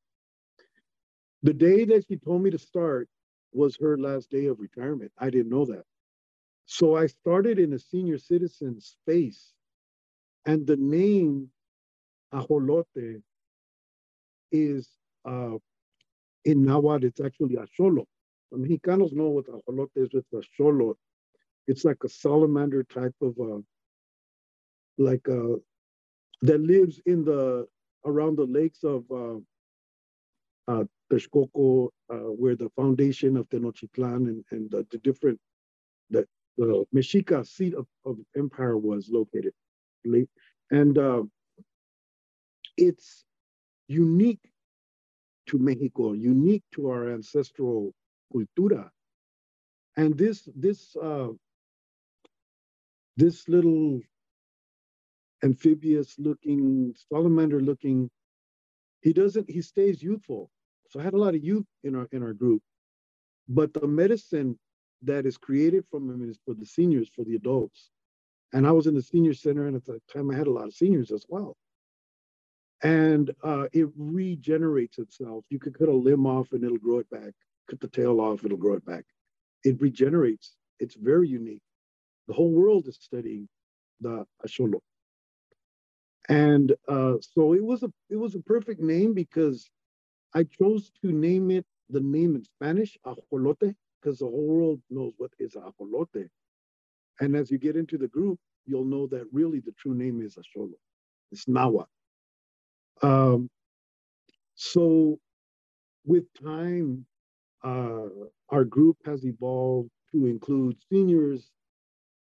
[1.43, 3.09] The day that she told me to start
[3.53, 5.13] was her last day of retirement.
[5.19, 5.85] I didn't know that.
[6.67, 9.53] So I started in a senior citizen space.
[10.47, 11.49] And the name
[12.33, 13.23] Ajolote
[14.53, 14.89] is
[15.25, 15.57] uh,
[16.45, 18.05] in Nahuatl, it's actually Axolo.
[18.51, 20.95] The Mexicanos know what Ajolote is, it's Axolo.
[21.67, 23.61] It's like a salamander type of, uh,
[24.99, 25.57] like a
[26.43, 27.67] that lives in the
[28.05, 29.39] around the lakes of uh,
[30.69, 35.39] uh, Texcoco, uh, where the foundation of Tenochtitlan and, and the, the different,
[36.11, 36.27] the,
[36.59, 39.53] the Mexica seat of, of empire was located.
[40.71, 41.23] And uh,
[42.77, 43.25] it's
[43.93, 44.45] unique
[45.49, 47.93] to Mexico, unique to our ancestral
[48.33, 48.91] cultura.
[49.97, 51.29] And this, this, uh,
[53.17, 54.01] this little
[55.43, 58.11] amphibious looking, salamander looking.
[59.03, 60.51] He doesn't, he stays youthful.
[60.89, 62.63] So I had a lot of youth in our in our group.
[63.49, 64.59] But the medicine
[65.03, 67.91] that is created from him is for the seniors, for the adults.
[68.53, 70.67] And I was in the senior center, and at the time I had a lot
[70.67, 71.57] of seniors as well.
[72.83, 75.45] And uh, it regenerates itself.
[75.51, 77.33] You could cut a limb off and it'll grow it back.
[77.71, 79.05] Cut the tail off, it'll grow it back.
[79.65, 80.55] It regenerates.
[80.81, 81.63] It's very unique.
[82.29, 83.49] The whole world is studying
[84.01, 84.81] the Axolo.
[86.29, 89.69] And uh, so it was a it was a perfect name because
[90.35, 95.13] I chose to name it the name in Spanish, ajolote, because the whole world knows
[95.19, 96.29] what is ajolote.
[97.21, 100.37] And as you get into the group, you'll know that really the true name is
[100.37, 100.73] Axolo.
[101.33, 101.87] It's Nawa.
[103.03, 103.51] Um,
[104.55, 105.19] so
[106.07, 107.07] with time,
[107.65, 108.07] uh,
[108.51, 111.51] our group has evolved to include seniors,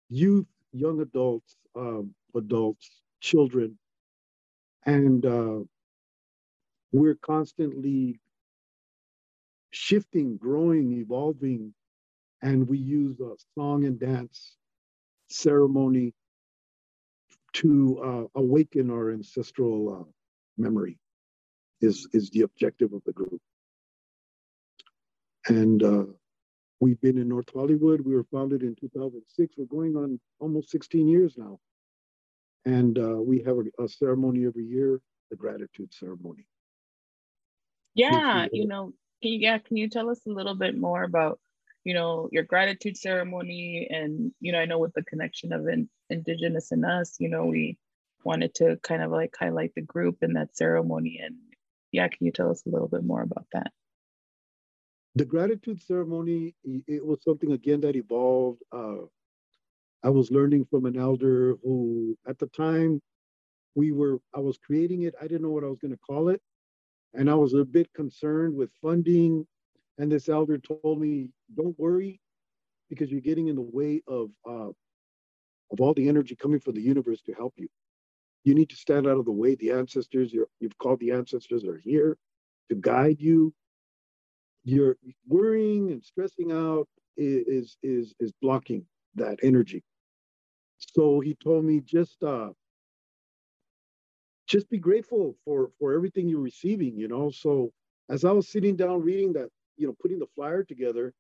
[0.09, 3.79] youth, young adults, um, adults, children.
[4.87, 5.61] And uh,
[6.93, 8.21] we're constantly
[9.71, 11.75] shifting, growing, evolving.
[12.43, 14.57] And we use a song and dance
[15.31, 16.15] ceremony
[17.55, 20.24] to uh, awaken our ancestral uh,
[20.57, 20.99] memory
[21.81, 23.41] is, is the objective of the group.
[25.47, 26.05] And uh,
[26.81, 28.01] we've been in North Hollywood.
[28.01, 29.55] We were founded in 2006.
[29.57, 31.59] We're going on almost 16 years now.
[32.65, 36.47] And uh, we have a, a, ceremony every year, the gratitude ceremony.
[37.95, 41.39] Yeah, you know, can you, yeah, can you tell us a little bit more about,
[41.85, 43.87] you know, your gratitude ceremony?
[43.91, 47.45] And, you know, I know with the connection of in, Indigenous in us, you know,
[47.45, 47.77] we
[48.25, 51.21] wanted to kind of like highlight the group in that ceremony.
[51.23, 51.37] And
[51.93, 53.71] yeah, can you tell us a little bit more about that?
[55.17, 58.63] The gratitude ceremony, it was something again that evolved.
[58.73, 59.07] Uh,
[60.03, 63.01] I was learning from an elder who, at the time,
[63.77, 65.15] we were, I was creating it.
[65.21, 66.41] I didn't know what I was going to call it.
[67.13, 69.47] And I was a bit concerned with funding.
[69.99, 72.21] And this elder told me, don't worry,
[72.91, 74.71] because you're getting in the way of, uh,
[75.71, 77.69] of all the energy coming from the universe to help you.
[78.45, 79.57] You need to stand out of the way.
[79.57, 82.17] The ancestors, you have called the ancestors, are here
[82.71, 83.55] to guide you.
[84.65, 84.97] You're
[85.29, 88.87] worrying and stressing out is, is, is blocking
[89.17, 89.83] that energy.
[90.79, 92.51] So he told me just uh,
[94.49, 97.73] just be grateful for for everything you're receiving you know so
[98.11, 101.15] as i was sitting down reading that you know putting the flyer together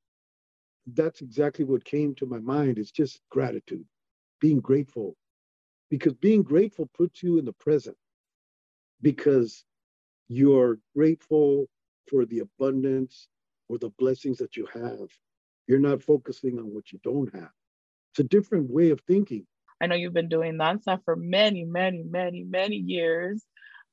[0.94, 3.84] that's exactly what came to my mind it's just gratitude
[4.40, 5.16] being grateful
[5.90, 7.96] because being grateful puts you in the present
[9.02, 9.64] because
[10.28, 11.66] you're grateful
[12.08, 13.28] for the abundance
[13.68, 15.08] or the blessings that you have
[15.66, 17.50] you're not focusing on what you don't have
[18.12, 19.46] it's a different way of thinking
[19.80, 23.44] I know you've been doing danza for many, many, many, many years.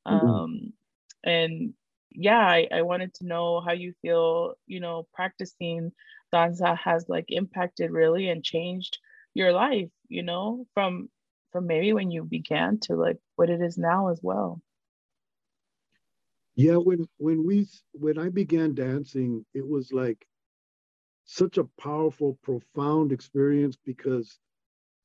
[0.08, 0.28] Mm-hmm.
[0.28, 0.74] Um,
[1.24, 1.74] and
[2.12, 5.92] yeah, I, I wanted to know how you feel, you know, practicing
[6.32, 9.00] danza has like impacted really and changed
[9.34, 11.10] your life, you know, from
[11.52, 14.62] from maybe when you began to like what it is now as well.
[16.56, 20.18] Yeah, when when we when I began dancing, it was like
[21.26, 24.40] such a powerful, profound experience because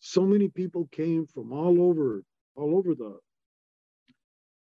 [0.00, 2.22] so many people came from all over,
[2.56, 3.18] all over the,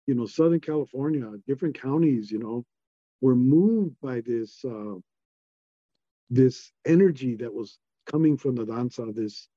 [0.07, 2.65] you know, Southern California, different counties, you know,
[3.21, 4.95] were moved by this, uh,
[6.29, 9.47] this energy that was coming from the danza, this,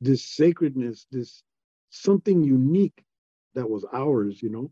[0.00, 1.42] this sacredness, this
[1.90, 3.04] something unique
[3.54, 4.70] that was ours, you know.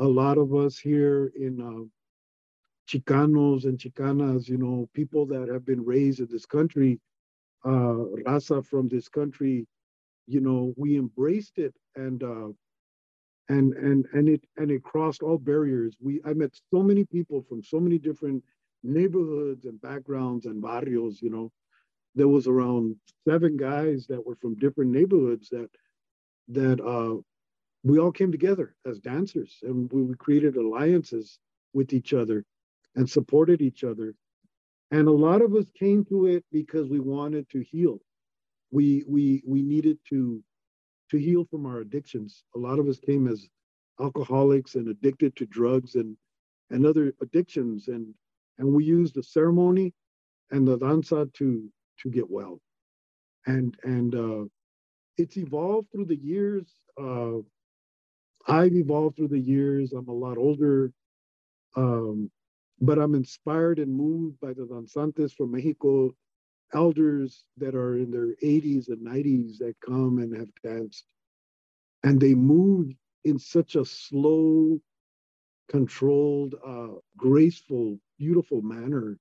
[0.00, 1.84] A lot of us here in uh,
[2.88, 7.00] Chicanos and Chicanas, you know, people that have been raised in this country,
[7.64, 9.66] uh, raza from this country,
[10.26, 12.48] you know, we embraced it and uh,
[13.48, 15.96] and and and it and it crossed all barriers.
[16.00, 18.44] We I met so many people from so many different
[18.84, 21.20] neighborhoods and backgrounds and barrios.
[21.22, 21.52] You know,
[22.14, 22.96] there was around
[23.28, 25.70] seven guys that were from different neighborhoods that
[26.48, 27.20] that uh,
[27.82, 31.38] we all came together as dancers and we, we created alliances
[31.72, 32.44] with each other
[32.96, 34.14] and supported each other.
[34.90, 38.00] And a lot of us came to it because we wanted to heal
[38.74, 40.42] we we we needed to
[41.10, 42.42] to heal from our addictions.
[42.56, 43.48] A lot of us came as
[44.00, 46.16] alcoholics and addicted to drugs and
[46.70, 48.12] and other addictions, and
[48.58, 49.94] and we used the ceremony
[50.50, 51.70] and the danza to
[52.00, 52.60] to get well,
[53.46, 54.44] and and uh,
[55.16, 56.66] it's evolved through the years.
[57.00, 57.38] Uh,
[58.46, 59.92] I've evolved through the years.
[59.92, 60.92] I'm a lot older,
[61.76, 62.30] um,
[62.80, 66.14] but I'm inspired and moved by the danzantes from Mexico
[66.74, 71.04] elders that are in their 80s and 90s that come and have danced.
[72.02, 72.92] And they move
[73.24, 74.80] in such a slow,
[75.68, 79.18] controlled, uh, graceful, beautiful manner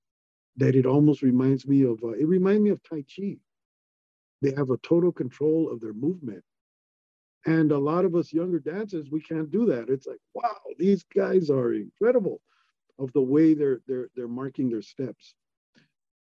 [0.57, 3.37] that it almost reminds me of, uh, it reminds me of Tai Chi.
[4.43, 6.43] They have a total control of their movement.
[7.45, 9.89] And a lot of us younger dancers, we can't do that.
[9.89, 12.41] It's like, wow, these guys are incredible
[12.99, 15.35] of the way they're they're they're marking their steps.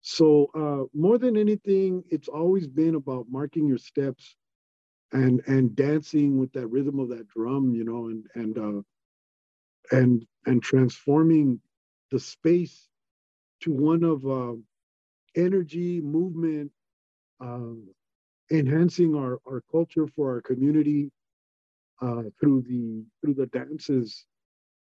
[0.01, 4.35] So uh, more than anything, it's always been about marking your steps
[5.13, 8.81] and and dancing with that rhythm of that drum, you know, and and uh,
[9.95, 11.61] and and transforming
[12.11, 12.87] the space
[13.61, 14.55] to one of uh,
[15.35, 16.71] energy, movement,
[17.41, 17.73] uh,
[18.51, 21.11] enhancing our our culture for our community
[22.01, 24.25] uh, through the through the dances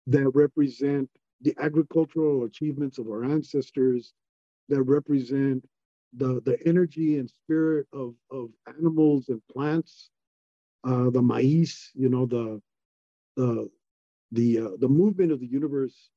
[0.07, 1.09] that represent
[1.41, 4.13] the agricultural achievements of our ancestors
[4.69, 5.67] that represent
[6.17, 10.09] the, the energy and spirit of, of animals and plants,
[10.85, 12.61] uh, the maize, you know, the,
[13.35, 13.69] the,
[14.31, 16.09] the, uh, the movement of the universe.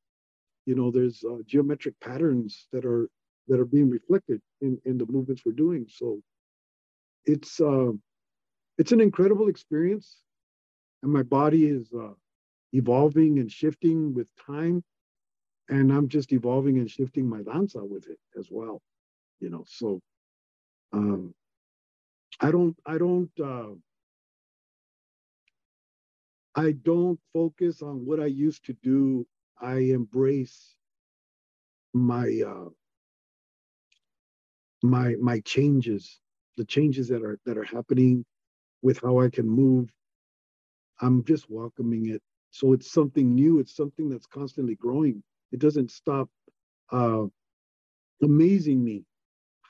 [0.67, 3.09] You know, there's uh, geometric patterns that are,
[3.49, 5.87] that are being reflected in, in the movements we're doing.
[5.89, 6.21] So
[7.27, 7.93] it's, uh,
[8.79, 10.19] it's an incredible experience.
[11.03, 12.15] And my body is uh,
[12.73, 14.83] evolving and shifting with time
[15.69, 18.83] and I'm just evolving and shifting my danza with it as well,
[19.41, 19.65] you know.
[19.69, 20.01] So
[20.93, 21.35] um,
[22.41, 23.75] I don't, I don't, uh,
[26.57, 29.27] I don't focus on what I used to do.
[29.61, 30.77] I embrace
[31.95, 32.71] my uh,
[34.83, 36.21] my my changes,
[36.59, 38.27] the changes that are that are happening
[38.83, 39.91] with how I can move.
[41.01, 42.23] I'm just welcoming it.
[42.53, 43.61] So it's something new.
[43.61, 46.29] It's something that's constantly growing it doesn't stop
[46.93, 47.25] uh,
[48.23, 49.05] amazing me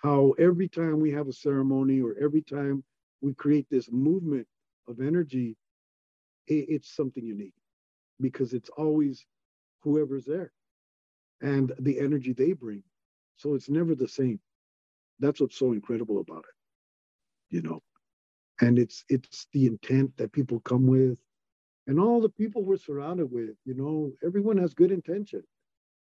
[0.02, 2.84] how every time we have a ceremony or every time
[3.22, 4.46] we create this movement
[4.88, 5.56] of energy,
[6.48, 7.54] it, it's something unique
[8.20, 9.26] because it's always
[9.82, 10.52] whoever's there
[11.42, 12.82] and the energy they bring.
[13.36, 14.40] So it's never the same.
[15.20, 16.57] That's what's so incredible about it,
[17.50, 17.80] you know.
[18.60, 21.18] And it's it's the intent that people come with,
[21.86, 23.56] and all the people we're surrounded with.
[23.64, 25.42] You know, everyone has good intention.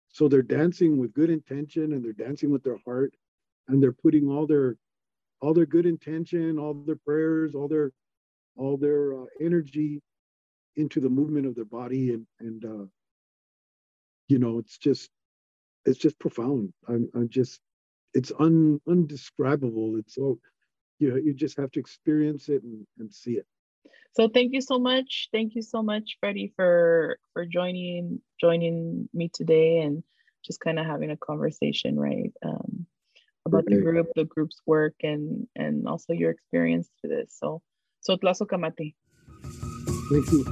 [0.08, 3.14] So they're dancing with good intention and they're dancing with their heart
[3.68, 4.76] and they're putting all their
[5.40, 7.92] all their good intention, all their prayers, all their
[8.56, 10.00] all their uh, energy
[10.76, 12.86] into the movement of their body and and uh,
[14.28, 15.10] you know it's just
[15.86, 16.72] it's just profound.
[16.88, 17.60] I'm I'm just
[18.14, 19.96] it's un undescribable.
[19.98, 20.38] It's so
[20.98, 23.46] you know you just have to experience it and, and see it.
[24.14, 25.28] So thank you so much.
[25.32, 30.02] Thank you so much, Freddie, for for joining joining me today and
[30.44, 32.32] just kind of having a conversation, right?
[32.44, 32.86] Um,
[33.46, 37.34] about the group, the group's work, and and also your experience to this.
[37.38, 37.62] So,
[38.00, 38.94] so Tlazohcamati.
[40.10, 40.44] Thank you.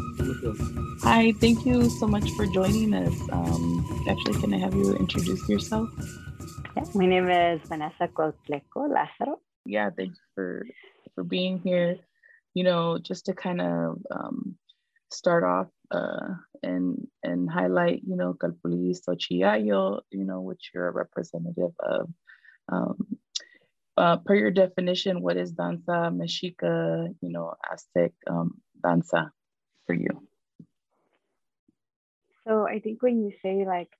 [1.02, 3.14] Hi, thank you so much for joining us.
[3.30, 5.88] Um, actually, can I have you introduce yourself?
[6.76, 9.36] Yeah, my name is Vanessa Cuautleco Lázaro.
[9.64, 10.66] Yeah, thank you for
[11.14, 11.96] for being here.
[12.54, 14.56] You know, just to kind of um,
[15.10, 20.92] start off uh, and and highlight, you know, Calpulis Xochiyayo, you know, which you're a
[20.92, 22.08] representative of.
[22.68, 23.18] Um,
[23.96, 29.30] uh, per your definition, what is danza mexica, you know, Aztec um, danza
[29.86, 30.26] for you?
[32.46, 33.90] So I think when you say like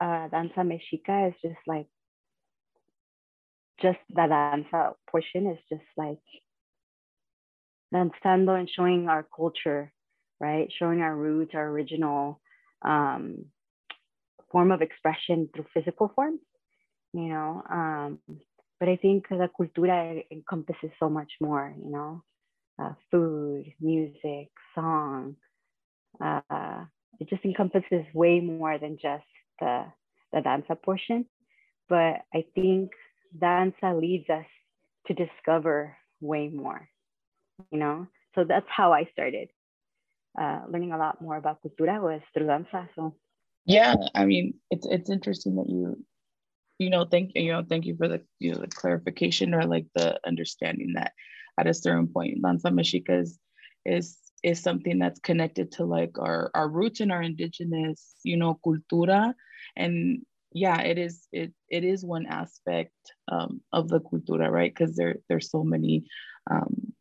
[0.00, 1.88] uh, danza mexica is just like
[3.80, 6.18] just the danza portion is just like
[7.92, 9.92] danzando and showing our culture,
[10.40, 10.72] right?
[10.78, 12.40] Showing our roots, our original
[12.82, 13.46] um,
[14.50, 16.40] form of expression through physical forms,
[17.12, 17.62] you know.
[17.70, 18.18] Um,
[18.80, 22.22] but I think the cultura encompasses so much more, you know,
[22.78, 25.36] uh, food, music, song.
[26.20, 26.84] Uh,
[27.20, 29.24] it just encompasses way more than just
[29.60, 29.84] the,
[30.32, 31.26] the danza portion.
[31.88, 32.90] But I think
[33.38, 34.46] danza leads us
[35.06, 36.88] to discover way more,
[37.70, 38.06] you know?
[38.34, 39.48] So that's how I started.
[40.38, 42.88] Uh, learning a lot more about cultura was through danza.
[42.96, 43.14] So
[43.66, 46.04] yeah, I mean, it's it's interesting that you,
[46.78, 49.64] you know, thank you you know, thank you for the you know the clarification or
[49.64, 51.12] like the understanding that
[51.58, 53.38] at a certain point, danza mexica is
[53.86, 58.58] is is something that's connected to like our our roots and our indigenous, you know,
[58.66, 59.32] cultura,
[59.76, 60.22] and
[60.54, 62.94] yeah, it is it it is one aspect
[63.30, 64.72] um, of the cultura, right?
[64.72, 66.04] Because there there's so many
[66.48, 66.92] um,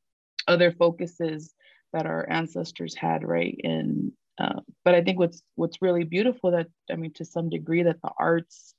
[0.47, 1.53] other focuses
[1.93, 3.55] that our ancestors had, right?
[3.63, 7.83] And uh, but I think what's what's really beautiful that I mean to some degree
[7.83, 8.73] that the arts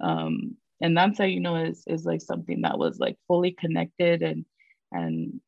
[0.00, 4.44] um, and danza, you know, is is like something that was like fully connected and
[4.92, 5.40] and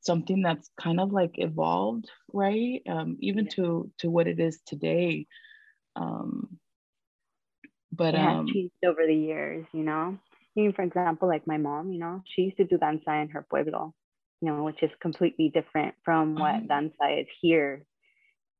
[0.00, 2.82] something that's kind of like evolved, right?
[2.88, 3.50] Um, even yeah.
[3.52, 5.28] to to what it is today.
[5.94, 6.58] Um,
[7.96, 10.18] but it um, changed over the years, you know.
[10.56, 13.46] Even for example, like my mom, you know, she used to do danza in her
[13.48, 13.92] pueblo,
[14.40, 16.66] you know, which is completely different from what uh-huh.
[16.68, 17.84] danza is here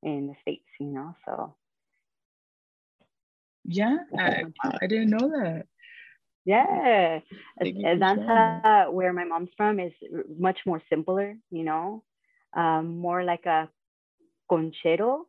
[0.02, 1.14] in the states, you know.
[1.24, 1.54] So
[3.64, 4.44] yeah, I,
[4.80, 5.66] I didn't know that.
[6.44, 7.20] Yeah,
[7.60, 9.92] danza where my mom's from is
[10.38, 12.04] much more simpler, you know,
[12.56, 13.68] um, more like a
[14.50, 15.22] conchero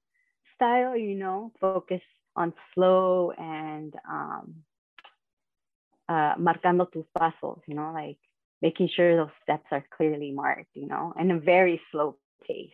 [0.56, 2.02] style, you know, focus
[2.38, 4.56] on slow and um,
[6.08, 8.18] uh, marcando tus pasos, you know, like
[8.62, 12.18] making sure those steps are clearly marked, you know, and a very slow
[12.48, 12.70] pace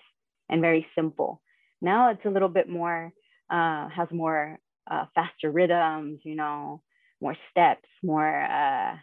[0.49, 1.41] and very simple.
[1.82, 3.11] Now it's a little bit more,
[3.49, 4.59] uh, has more
[4.89, 6.82] uh, faster rhythms, you know,
[7.22, 8.95] more steps, more, uh,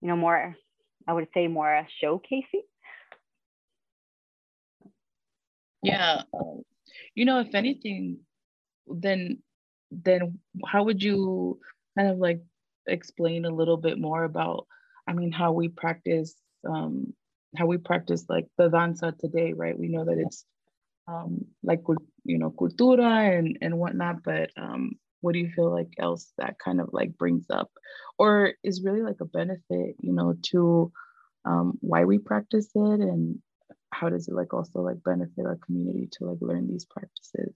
[0.00, 0.56] you know, more,
[1.06, 2.64] I would say more showcasing.
[5.82, 6.22] Yeah.
[6.32, 6.62] Um,
[7.14, 8.18] you know, if anything,
[8.86, 9.38] then
[9.90, 11.58] then how would you
[11.96, 12.40] kind of like
[12.86, 14.66] explain a little bit more about
[15.06, 16.34] i mean how we practice
[16.68, 17.12] um
[17.56, 19.78] how we practice like the danza today right?
[19.78, 20.44] We know that it's
[21.08, 21.82] um like
[22.24, 26.58] you know cultura and and whatnot but um what do you feel like else that
[26.58, 27.70] kind of like brings up?
[28.18, 30.92] Or is really like a benefit you know to
[31.44, 33.38] um why we practice it and
[33.90, 37.54] how does it like also like benefit our community to like learn these practices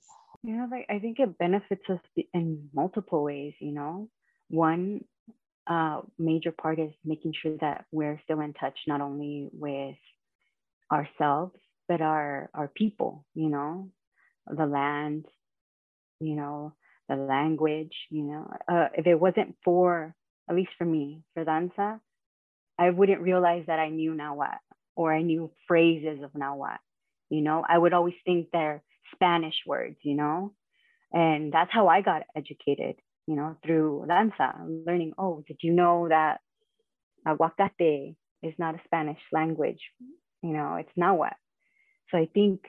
[0.55, 2.01] know, like I think it benefits us
[2.33, 4.09] in multiple ways, you know.
[4.49, 5.05] One
[5.67, 9.97] uh, major part is making sure that we're still in touch not only with
[10.93, 11.57] ourselves,
[11.89, 13.91] but our our people, you know,
[14.47, 15.27] the land,
[16.21, 16.75] you know,
[17.09, 18.51] the language, you know.
[18.69, 20.15] Uh, if it wasn't for,
[20.49, 22.01] at least for me, for danza,
[22.79, 24.59] I wouldn't realize that I knew now what,
[24.95, 26.79] or I knew phrases of what.
[27.31, 28.83] You know, I would always think they're
[29.15, 30.53] Spanish words, you know?
[31.13, 32.97] And that's how I got educated,
[33.27, 34.55] you know, through danza,
[34.87, 36.41] learning, oh, did you know that
[37.27, 39.81] aguacate is not a Spanish language?
[40.43, 41.37] You know, it's Nahuatl.
[42.11, 42.61] So I think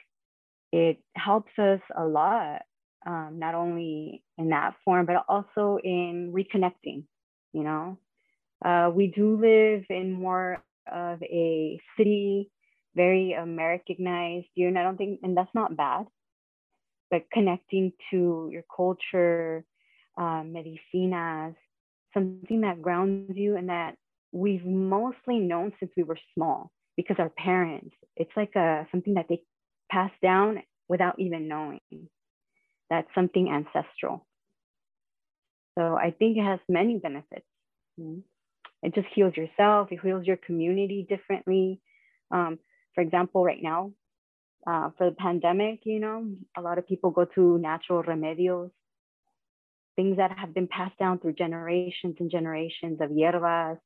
[0.72, 2.62] it helps us a lot,
[3.06, 7.04] um, not only in that form, but also in reconnecting,
[7.54, 7.98] you know?
[8.64, 12.50] Uh, we do live in more of a city
[12.98, 16.08] very Americanized view, and I don't think, and that's not bad.
[17.10, 19.64] But connecting to your culture,
[20.18, 21.56] uh, medicinas,
[22.14, 23.96] something that grounds you and that
[24.32, 29.28] we've mostly known since we were small because our parents, it's like a something that
[29.30, 29.42] they
[29.90, 31.80] pass down without even knowing.
[32.90, 34.26] That's something ancestral.
[35.78, 37.46] So I think it has many benefits.
[38.00, 38.20] Mm-hmm.
[38.84, 41.82] It just heals yourself, it heals your community differently.
[42.32, 42.60] Um,
[42.96, 43.92] for example, right now,
[44.66, 48.72] uh, for the pandemic, you know, a lot of people go to natural remedios,
[49.96, 53.78] things that have been passed down through generations and generations of hierbas,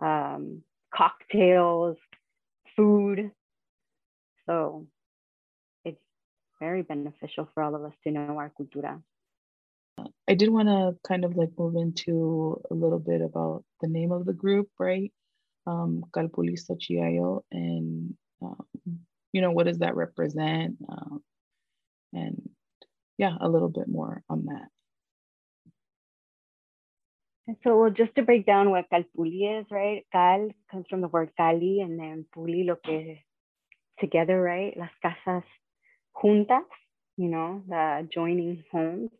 [0.00, 0.62] um,
[0.94, 1.96] cocktails,
[2.76, 3.30] food.
[4.46, 4.86] So
[5.84, 6.00] it's
[6.60, 9.02] very beneficial for all of us to know our cultura.
[10.28, 14.12] I did want to kind of like move into a little bit about the name
[14.12, 15.12] of the group, right?
[15.66, 18.66] Um, Calpulli Xochiyayo, and um,
[19.32, 20.76] you know, what does that represent?
[20.88, 21.22] Um,
[22.12, 22.48] and
[23.18, 24.68] yeah, a little bit more on that.
[27.46, 30.06] And So well, just to break down what Calpulli is, right?
[30.12, 33.18] Cal comes from the word Cali and then Puli, lo que
[34.00, 34.76] together, right?
[34.76, 35.44] Las casas
[36.14, 36.64] juntas,
[37.16, 39.10] you know, the joining homes.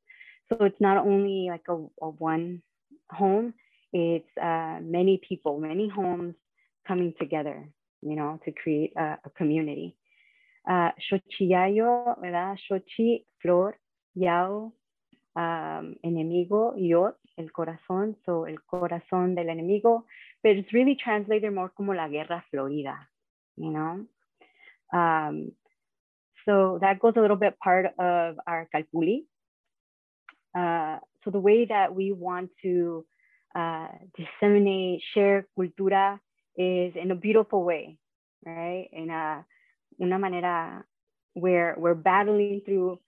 [0.48, 2.62] So it's not only like a, a one
[3.10, 3.54] home,
[3.92, 6.34] it's uh, many people, many homes
[6.86, 7.68] coming together,
[8.02, 9.97] you know, to create a, a community.
[10.68, 12.58] Uh, Xochiyayo, ¿verdad?
[12.68, 13.78] Xochi, flor,
[14.14, 14.74] Yao,
[15.34, 20.04] um, enemigo, Yot, el corazón, so el corazón del enemigo,
[20.42, 23.08] but it's really translated more como la guerra florida,
[23.56, 24.04] you know?
[24.92, 25.52] Um,
[26.44, 29.24] so that goes a little bit part of our calpulli.
[30.54, 33.06] Uh, so the way that we want to
[33.54, 36.18] uh, disseminate, share cultura
[36.56, 37.96] is in a beautiful way,
[38.44, 38.88] right?
[38.92, 39.46] In a,
[40.00, 40.84] una manera
[41.34, 42.98] where we're battling through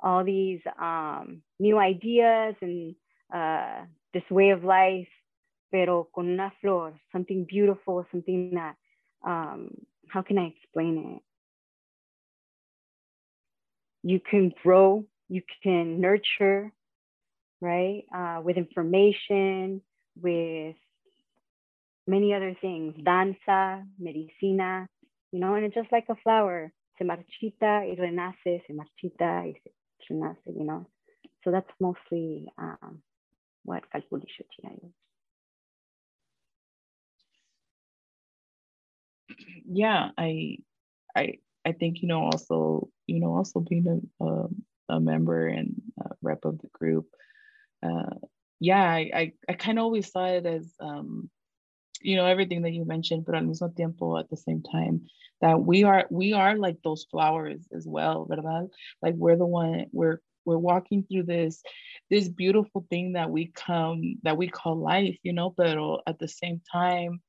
[0.00, 2.94] all these um, new ideas and
[3.34, 5.08] uh, this way of life,
[5.70, 8.74] pero con una flor, something beautiful, something that,
[9.24, 9.70] um,
[10.08, 11.22] how can I explain it?
[14.02, 16.72] You can grow, you can nurture,
[17.60, 18.02] right?
[18.14, 19.80] Uh, with information,
[20.20, 20.74] with
[22.06, 24.88] many other things, danza, medicina,
[25.32, 26.72] you know, and it's just like a flower.
[26.98, 29.72] Se marchita y renace, se marchita y se
[30.10, 30.86] renace, you know.
[31.42, 33.02] So that's mostly um,
[33.64, 34.92] what Calpulli is.
[39.64, 40.58] Yeah, I,
[41.16, 43.86] I, I think you know also you know also being
[44.20, 44.48] a a,
[44.88, 47.06] a member and a rep of the group,
[47.82, 48.16] uh,
[48.60, 51.30] yeah, I I, I kind of always saw it as um,
[52.02, 55.06] you know everything that you mentioned, but al mismo tiempo at the same time
[55.40, 58.68] that we are we are like those flowers as well, verdad?
[59.02, 61.62] Like we're the one we're we're walking through this
[62.10, 66.28] this beautiful thing that we come that we call life, you know, but at the
[66.28, 67.20] same time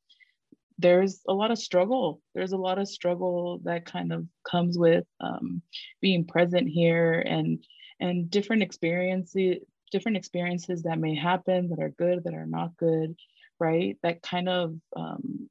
[0.79, 2.19] there's a lot of struggle.
[2.33, 5.61] There's a lot of struggle that kind of comes with um,
[6.01, 7.63] being present here and
[7.99, 9.57] and different experiences
[9.91, 13.15] different experiences that may happen that are good that are not good
[13.59, 13.97] right?
[14.03, 15.49] That kind of um,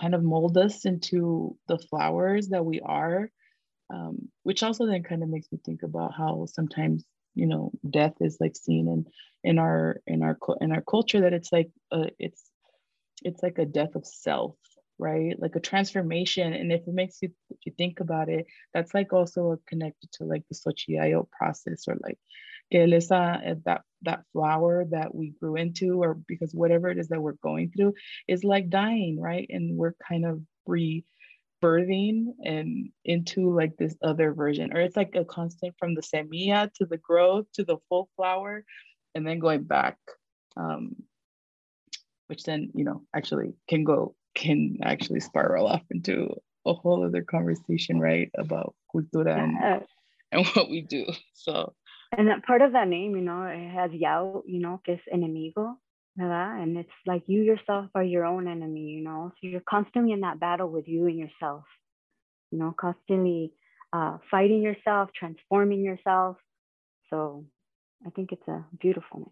[0.00, 3.30] kind of mold us into the flowers that we are
[3.92, 8.14] um, which also then kind of makes me think about how sometimes you know death
[8.20, 9.06] is like seen in
[9.44, 12.42] in our in our in our culture that it's like a, it's
[13.22, 14.56] it's like a death of self
[14.98, 15.34] right?
[15.40, 16.52] Like a transformation.
[16.52, 20.24] And if it makes you if you think about it that's like also connected to
[20.24, 22.18] like the Xochitl process or like
[22.72, 22.86] que
[23.64, 27.70] that that flower that we grew into or because whatever it is that we're going
[27.70, 27.94] through
[28.26, 29.46] is like dying right?
[29.50, 35.24] And we're kind of rebirthing and into like this other version or it's like a
[35.24, 38.64] constant from the semilla to the growth to the full flower
[39.14, 39.98] and then going back
[40.56, 40.96] um,
[42.26, 46.34] which then you know actually can go can actually spiral off into
[46.66, 49.84] a whole other conversation right about cultura and,
[50.32, 51.06] and what we do.
[51.34, 51.74] So
[52.12, 55.00] and that part of that name, you know, it has Yao, you know, que es
[55.12, 55.76] enemigo,
[56.18, 56.62] ¿verdad?
[56.62, 59.32] And it's like you yourself are your own enemy, you know.
[59.40, 61.64] So you're constantly in that battle with you and yourself,
[62.50, 63.52] you know, constantly
[63.92, 66.36] uh, fighting yourself, transforming yourself.
[67.08, 67.46] So
[68.06, 69.30] I think it's a beautiful name.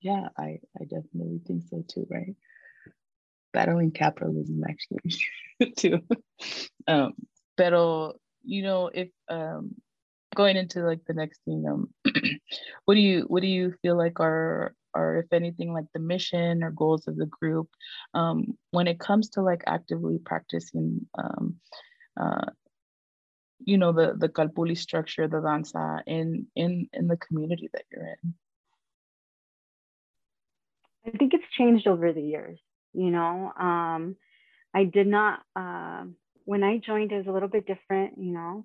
[0.00, 2.34] Yeah, I, I definitely think so too, right?
[3.52, 6.00] Battling capitalism actually too.
[6.88, 7.14] um,
[7.56, 9.74] pero you know, if um
[10.38, 11.92] going into like the next thing um
[12.84, 16.62] what do you what do you feel like are or if anything like the mission
[16.62, 17.68] or goals of the group
[18.14, 21.56] um, when it comes to like actively practicing um,
[22.18, 22.46] uh,
[23.58, 28.06] you know the the calpulli structure the danza in in in the community that you're
[28.06, 28.34] in?
[31.06, 32.58] I think it's changed over the years
[32.94, 33.52] you know?
[33.58, 34.16] Um,
[34.74, 36.04] i did not uh,
[36.44, 38.64] when i joined it was a little bit different you know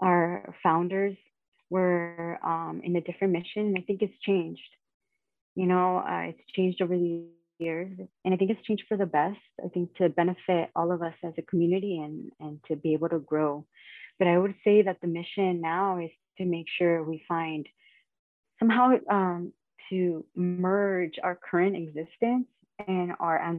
[0.00, 1.16] our founders
[1.70, 3.74] were um, in a different mission.
[3.76, 4.60] I think it's changed.
[5.54, 7.24] You know, uh, it's changed over the
[7.58, 7.92] years,
[8.24, 9.38] and I think it's changed for the best.
[9.64, 13.08] I think to benefit all of us as a community and and to be able
[13.08, 13.66] to grow.
[14.18, 17.66] But I would say that the mission now is to make sure we find
[18.58, 19.52] somehow um,
[19.90, 22.46] to merge our current existence
[22.86, 23.58] and our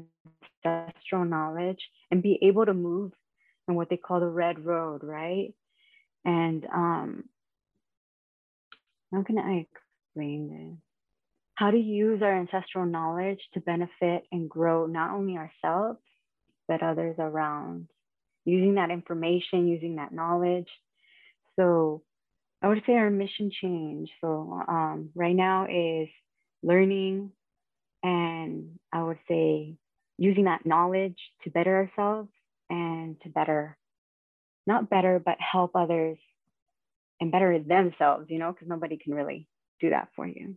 [0.66, 1.80] ancestral knowledge
[2.12, 3.12] and be able to move
[3.68, 5.54] in what they call the red road, right?
[6.26, 7.24] And um,
[9.11, 9.65] how can I
[10.13, 10.80] explain this?
[11.55, 15.99] How to use our ancestral knowledge to benefit and grow not only ourselves,
[16.67, 17.88] but others around.
[18.45, 20.70] Using that information, using that knowledge.
[21.57, 22.03] So
[22.61, 24.09] I would say our mission change.
[24.22, 26.07] So um, right now is
[26.63, 27.32] learning
[28.03, 29.76] and I would say
[30.17, 32.30] using that knowledge to better ourselves
[32.70, 33.78] and to better,
[34.70, 36.17] not better, but help others
[37.20, 39.47] and better themselves, you know, because nobody can really
[39.82, 40.55] do that for you.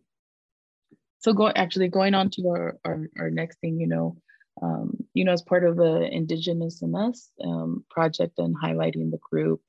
[1.19, 4.17] So go actually going on to our, our, our next thing, you know,
[4.61, 9.19] um, you know, as part of the Indigenous in Us um, project and highlighting the
[9.31, 9.61] group,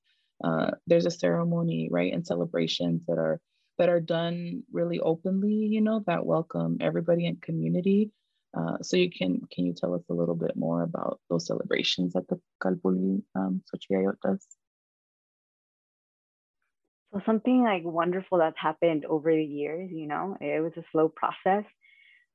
[0.44, 3.40] uh, there's a ceremony, right, and celebrations that are
[3.80, 8.12] that are done really openly, you know, that welcome everybody in community.
[8.56, 12.14] Uh, so you can can you tell us a little bit more about those celebrations
[12.14, 14.46] that the Calpulli um, Xochitl does?
[17.14, 21.10] So something like wonderful that's happened over the years, you know, it was a slow
[21.10, 21.64] process,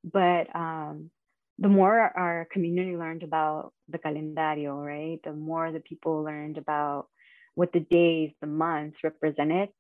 [0.05, 1.11] but um,
[1.59, 7.09] the more our community learned about the calendario, right, the more the people learned about
[7.57, 9.71] what the days, the months represented,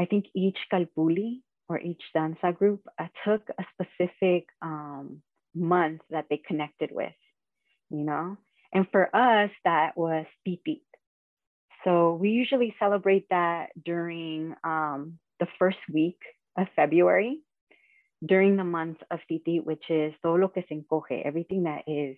[0.00, 5.22] I think each calpulli or each danza group uh, took a specific um,
[5.54, 7.12] month that they connected with,
[7.90, 8.36] you know,
[8.72, 10.82] and for us that was Titit,
[11.84, 16.18] so we usually celebrate that during um, the first week
[16.58, 17.40] of February,
[18.26, 22.16] during the month of Titi, which is todo lo que se encoge, everything that is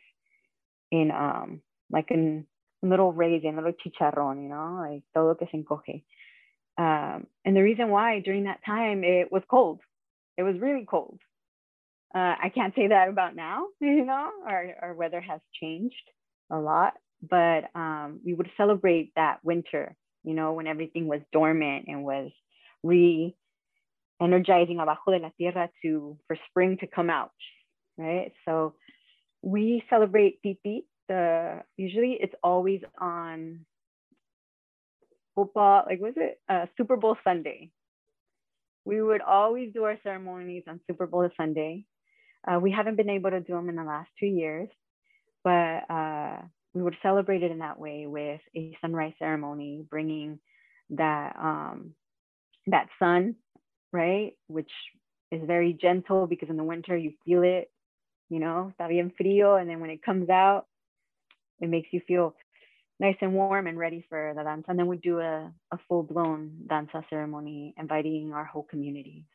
[0.90, 2.46] in um, like in
[2.82, 6.02] little raisin, little chicharrón, you know, like todo que se encoge.
[6.76, 9.80] Um, and the reason why during that time it was cold,
[10.36, 11.20] it was really cold.
[12.14, 15.94] Uh, I can't say that about now, you know, our, our weather has changed
[16.50, 19.94] a lot but um, we would celebrate that winter,
[20.24, 22.30] you know, when everything was dormant and was
[22.82, 23.34] re
[24.20, 27.32] energizing abajo de la tierra to for spring to come out,
[27.96, 28.32] right?
[28.44, 28.74] So
[29.42, 30.84] we celebrate Titi.
[31.08, 33.64] The usually it's always on
[35.34, 37.70] football, like was it uh, Super Bowl Sunday?
[38.84, 41.84] We would always do our ceremonies on Super Bowl Sunday.
[42.46, 44.68] Uh, we haven't been able to do them in the last two years,
[45.44, 46.38] but uh,
[46.74, 50.38] we would celebrate it in that way with a sunrise ceremony, bringing
[50.90, 51.94] that um,
[52.66, 53.36] that sun,
[53.92, 54.70] right, which
[55.30, 57.70] is very gentle because in the winter you feel it,
[58.28, 60.66] you know, está bien frío, and then when it comes out,
[61.60, 62.34] it makes you feel
[62.98, 64.66] nice and warm and ready for the danza.
[64.68, 69.26] And then we do a, a full blown danza ceremony, inviting our whole community.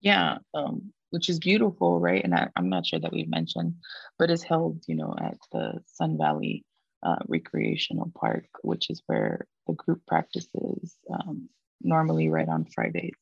[0.00, 2.22] Yeah, um, which is beautiful, right?
[2.22, 3.74] And I, am not sure that we've mentioned,
[4.18, 6.64] but is held, you know, at the Sun Valley
[7.02, 11.48] uh, Recreational Park, which is where the group practices um,
[11.82, 13.14] normally right on Fridays.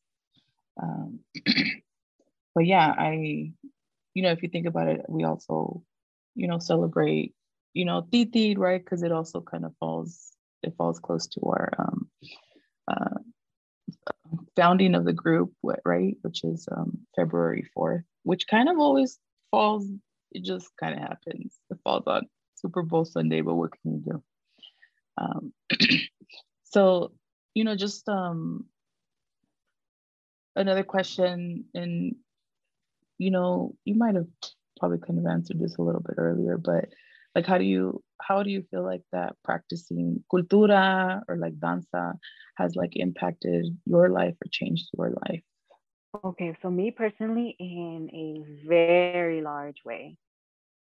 [0.81, 1.21] Um,
[2.55, 3.53] but yeah, I,
[4.15, 5.83] you know, if you think about it, we also,
[6.35, 7.35] you know, celebrate,
[7.73, 8.83] you know, Titi, right?
[8.83, 10.31] Because it also kind of falls,
[10.63, 12.11] it falls close to our um,
[12.89, 13.19] uh,
[14.59, 15.53] founding of the group,
[15.85, 19.19] right, which is um, February 4th, which kind of always
[19.53, 19.87] falls,
[20.33, 21.57] it just kind of happens.
[21.71, 22.23] It falls on
[22.57, 24.23] Super Bowl Sunday, but what can you do?
[25.17, 25.53] Um,
[26.65, 27.13] so,
[27.55, 28.67] you know, just um,
[30.57, 32.17] another question, and,
[33.17, 34.27] you know, you might have
[34.81, 36.89] probably kind of answered this a little bit earlier, but
[37.39, 42.15] like how do you how do you feel like that practicing cultura or like danza
[42.57, 45.45] has like impacted your life or changed your life
[46.25, 50.17] okay so me personally in a very large way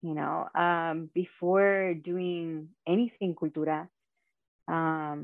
[0.04, 3.88] you know um, before doing anything cultura
[4.68, 5.20] um,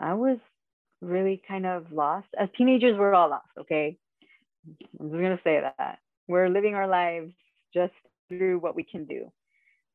[0.00, 0.38] i was
[1.02, 2.28] really kind of lost.
[2.38, 3.96] As teenagers, we're all lost, okay?
[5.00, 5.98] I'm just gonna say that.
[6.28, 7.32] We're living our lives
[7.72, 7.94] just
[8.28, 9.32] through what we can do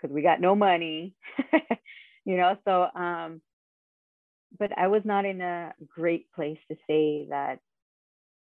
[0.06, 1.16] because we got no money,
[2.26, 2.58] you know.
[2.66, 3.41] So, um,
[4.58, 7.60] but I was not in a great place to say that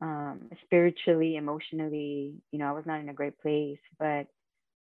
[0.00, 4.26] um, spiritually, emotionally, you know, I was not in a great place, but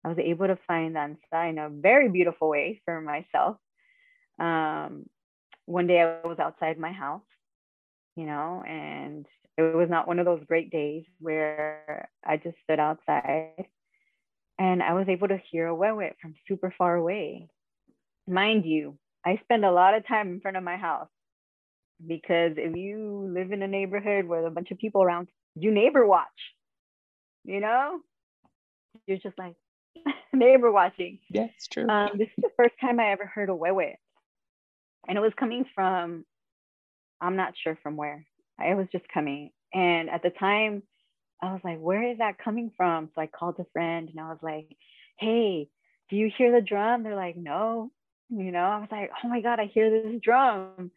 [0.04, 3.56] I was able to find danza in a very beautiful way for myself.
[4.38, 5.06] Um,
[5.64, 7.22] one day I was outside my house,
[8.16, 12.78] you know, and it was not one of those great days where I just stood
[12.78, 13.66] outside
[14.58, 17.48] and I was able to hear a wewet from super far away.
[18.26, 21.08] Mind you, I spend a lot of time in front of my house
[22.06, 26.06] because if you live in a neighborhood with a bunch of people around, you neighbor
[26.06, 26.26] watch,
[27.44, 28.00] you know?
[29.06, 29.54] You're just like
[30.32, 31.18] neighbor watching.
[31.30, 31.88] Yeah, it's true.
[31.88, 33.96] Um, this is the first time I ever heard a wewet.
[35.06, 36.24] And it was coming from,
[37.20, 38.26] I'm not sure from where.
[38.60, 39.50] I was just coming.
[39.72, 40.82] And at the time,
[41.42, 43.10] I was like, where is that coming from?
[43.14, 44.76] So I called a friend and I was like,
[45.18, 45.68] hey,
[46.10, 47.02] do you hear the drum?
[47.02, 47.90] They're like, no.
[48.30, 50.90] You know, I was like, oh my God, I hear this drum.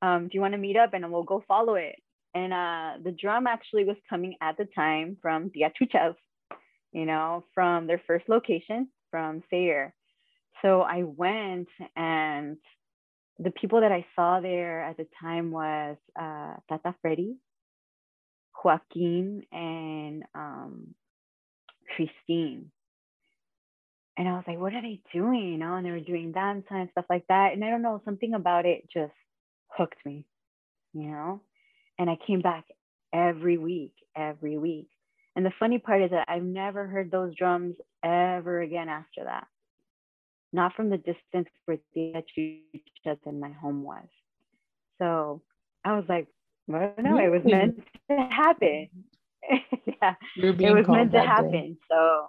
[0.00, 1.96] Um, do you want to meet up and we'll go follow it?
[2.34, 6.16] And uh, the drum actually was coming at the time from Tia Chucha's,
[6.92, 9.94] you know, from their first location from Sayre.
[10.62, 12.58] So I went and
[13.38, 17.36] the people that I saw there at the time was uh, Tata Freddy,
[18.64, 20.94] Joaquin and um,
[21.94, 22.70] Christine.
[24.16, 25.52] And I was like, what are they doing?
[25.52, 27.52] You know, and they were doing dance and stuff like that.
[27.52, 29.12] And I don't know, something about it just
[29.68, 30.26] hooked me,
[30.92, 31.40] you know?
[31.98, 32.64] And I came back
[33.12, 34.88] every week, every week.
[35.36, 39.46] And the funny part is that I've never heard those drums ever again after that.
[40.52, 44.06] Not from the distance where the church in my home was.
[44.98, 45.42] So
[45.84, 46.26] I was like,
[46.74, 47.18] I don't know.
[47.18, 47.78] It was meant
[48.10, 48.88] to happen.
[50.02, 51.50] yeah, it was meant to happen.
[51.50, 51.76] Day.
[51.90, 52.28] So,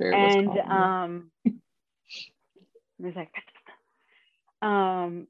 [0.00, 1.54] and um, it
[2.98, 3.30] was like,
[4.62, 5.26] um,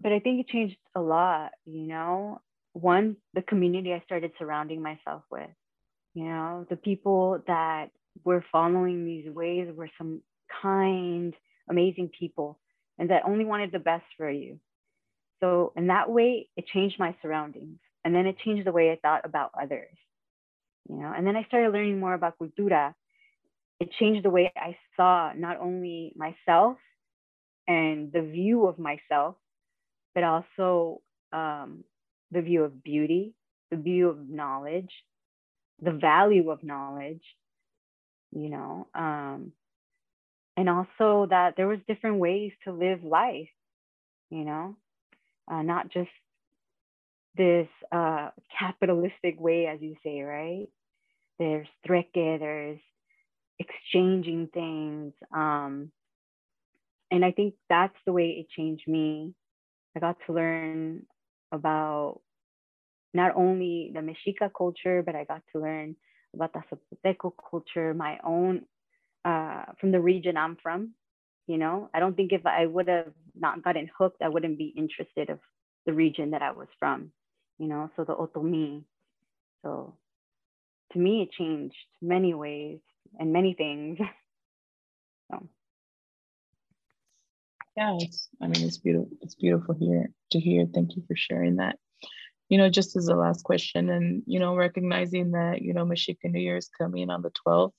[0.00, 1.52] but I think it changed a lot.
[1.64, 2.40] You know,
[2.72, 5.50] one, the community I started surrounding myself with.
[6.14, 7.86] You know, the people that
[8.24, 10.20] were following these ways were some
[10.60, 11.34] kind,
[11.68, 12.58] amazing people,
[12.98, 14.60] and that only wanted the best for you
[15.42, 17.78] so in that way, it changed my surroundings.
[18.04, 19.96] And then it changed the way I thought about others.
[20.88, 22.94] You know, and then I started learning more about cultura.
[23.80, 26.76] It changed the way I saw not only myself
[27.68, 29.36] and the view of myself,
[30.14, 31.00] but also
[31.32, 31.84] um,
[32.30, 33.34] the view of beauty,
[33.70, 34.90] the view of knowledge,
[35.80, 37.22] the value of knowledge,
[38.32, 39.52] you know, um,
[40.56, 43.48] and also that there was different ways to live life,
[44.30, 44.76] you know,
[45.50, 46.10] uh, not just
[47.36, 50.68] this uh, capitalistic way, as you say, right?
[51.38, 52.80] There's treque, there's
[53.58, 55.12] exchanging things.
[55.34, 55.90] Um,
[57.10, 59.34] and I think that's the way it changed me.
[59.96, 61.06] I got to learn
[61.52, 62.20] about
[63.14, 65.96] not only the Mexica culture, but I got to learn
[66.34, 66.62] about the
[67.04, 68.62] Zapoteco culture, my own,
[69.24, 70.94] uh, from the region I'm from,
[71.46, 71.90] you know?
[71.94, 75.38] I don't think if i would have not gotten hooked i wouldn't be interested of
[75.86, 77.10] the region that i was from
[77.58, 77.90] you know?
[77.96, 78.84] So the otomi
[79.62, 79.94] so
[80.92, 82.80] to me it changed many ways
[83.18, 83.98] and many things.
[85.30, 85.48] So.
[87.76, 90.66] Yeah it's i mean it's beautiful it's beautiful here to hear.
[90.66, 91.78] Thank you for sharing that.
[92.50, 96.32] You know just as a last question and you know recognizing that you know Mexican
[96.32, 97.72] New Year is coming on the 12th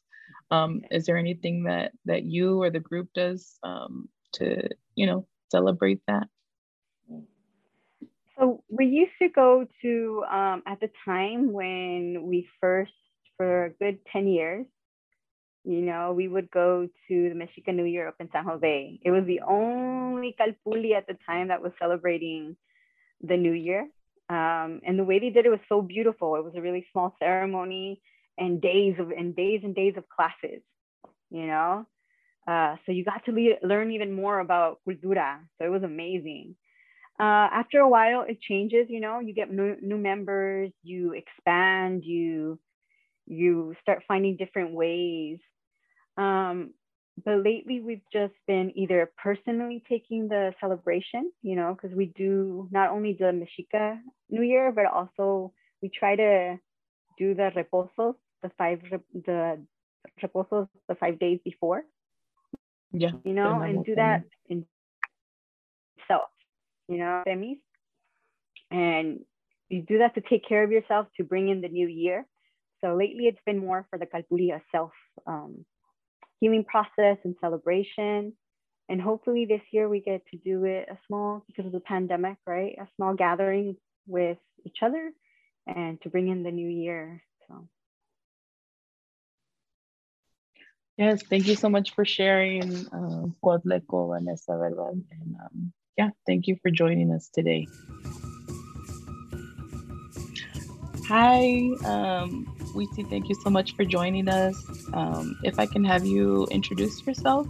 [0.52, 5.28] um, is there anything that that you or the group does um, to you know
[5.50, 6.28] celebrate that?
[8.38, 12.92] So we used to go to um, at the time when we first
[13.38, 14.66] for a good ten years.
[15.66, 19.00] You know, we would go to the Mexican New Year up in San Jose.
[19.02, 22.58] It was the only calpulli at the time that was celebrating
[23.22, 23.88] the New Year.
[24.30, 26.36] Um, and the way they did it was so beautiful.
[26.36, 28.02] It was a really small ceremony
[28.38, 30.62] and days of and days and days of classes
[31.30, 31.86] you know?
[32.48, 35.40] Uh, so you got to le- learn even more about cultura.
[35.58, 36.56] So it was amazing.
[37.20, 39.20] Uh, after a while it changes you know?
[39.20, 42.60] You get new, new members you expand you
[43.28, 45.40] you start finding different ways.
[46.18, 46.74] Um,
[47.24, 52.68] but lately we've just been either personally taking the celebration you know because we do
[52.72, 56.58] not only the mexica new year but also we try to
[57.18, 58.82] do the reposos the five
[59.14, 59.60] the
[60.22, 61.84] reposos the five days before.
[62.92, 63.12] Yeah.
[63.24, 64.66] You know, and do that in
[66.08, 66.30] self,
[66.88, 67.58] you know, semis.
[68.70, 69.20] and
[69.70, 72.28] you do that to take care of yourself to bring in the new year.
[72.82, 74.92] So lately, it's been more for the Calpulli self
[75.26, 75.66] um,
[76.40, 78.34] healing process and celebration.
[78.90, 82.38] And hopefully, this year we get to do it a small because of the pandemic,
[82.46, 82.76] right?
[82.80, 85.12] A small gathering with each other
[85.66, 87.24] and to bring in the new year.
[90.98, 96.70] Yes, thank you so much for sharing, uh, Vanessa, And um, yeah, thank you for
[96.70, 97.68] joining us today.
[101.08, 101.40] Hi,
[101.84, 104.56] um, Weezy, thank you so much for joining us.
[104.94, 107.48] Um, if I can have you introduce yourself.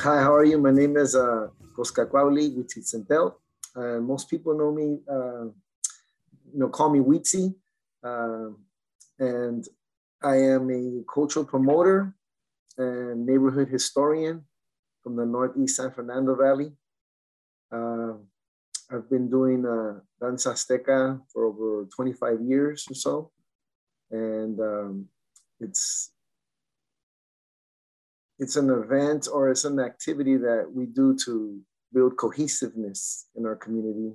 [0.00, 0.58] Hi, how are you?
[0.58, 3.34] My name is uh, Koskakwauli Weezy Centel.
[3.74, 5.46] Uh, most people know me, uh,
[6.52, 7.52] you know, call me Weezy.
[8.02, 8.50] Uh,
[9.18, 9.66] and
[10.22, 12.12] I am a cultural promoter
[12.76, 14.44] and neighborhood historian
[15.02, 16.72] from the Northeast San Fernando Valley.
[17.72, 18.14] Uh,
[18.90, 23.30] I've been doing uh, Danza Azteca for over 25 years or so.
[24.10, 25.06] And um,
[25.60, 26.10] it's,
[28.40, 31.60] it's an event or it's an activity that we do to
[31.92, 34.14] build cohesiveness in our community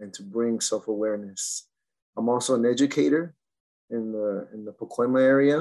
[0.00, 1.68] and to bring self-awareness.
[2.16, 3.34] I'm also an educator
[3.92, 5.60] in the in the Pacoima area,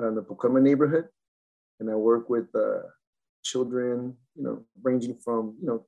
[0.00, 1.08] uh, in the Pacoima neighborhood,
[1.80, 2.82] and I work with uh,
[3.42, 5.86] children, you know, ranging from you know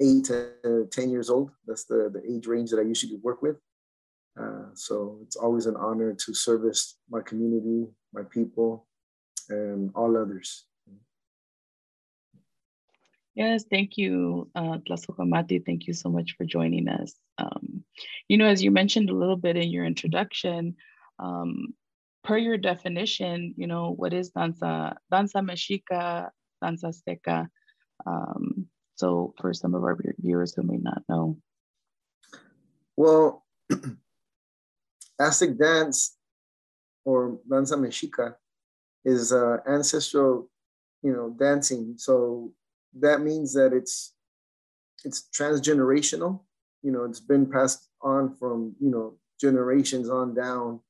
[0.00, 1.50] eight to ten years old.
[1.66, 3.56] That's the the age range that I usually work with.
[4.40, 8.86] Uh, so it's always an honor to service my community, my people,
[9.48, 10.64] and all others.
[13.34, 14.78] Yes, thank you, uh.
[14.88, 17.14] Thank you so much for joining us.
[17.38, 17.84] Um,
[18.26, 20.74] you know, as you mentioned a little bit in your introduction,
[21.18, 21.74] um,
[22.24, 24.96] per your definition, you know, what is danza?
[25.10, 26.28] Danza mexica,
[26.62, 27.48] danza azteca.
[28.06, 28.66] Um,
[28.96, 31.38] so for some of our viewers who may not know.
[32.96, 33.44] Well,
[35.20, 36.16] Aztec dance
[37.04, 38.34] or danza mexica
[39.04, 40.50] is uh, ancestral,
[41.02, 41.94] you know, dancing.
[41.96, 42.52] So
[42.98, 44.14] that means that it's
[45.04, 46.40] it's transgenerational.
[46.82, 50.80] You know, it's been passed on from you know generations on down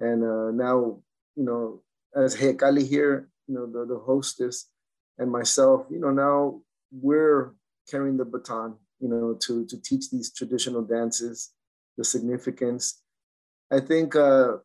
[0.00, 0.98] and uh, now,
[1.36, 1.82] you know,
[2.14, 4.68] as Hekali here, you know, the, the hostess
[5.18, 7.52] and myself, you know, now we're
[7.90, 11.52] carrying the baton, you know, to, to teach these traditional dances,
[11.96, 13.02] the significance.
[13.70, 14.56] I think uh,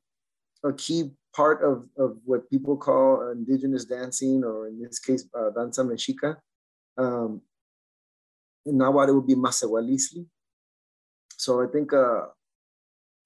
[0.63, 5.49] a key part of, of what people call indigenous dancing, or in this case, uh,
[5.49, 6.38] danza mexica,
[6.97, 7.41] um,
[8.65, 10.25] in Nahuatl it would be masewalisli.
[11.38, 12.27] So I think uh,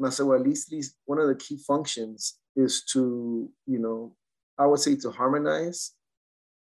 [0.02, 4.16] Masewalisli's one of the key functions is to, you know,
[4.58, 5.94] I would say to harmonize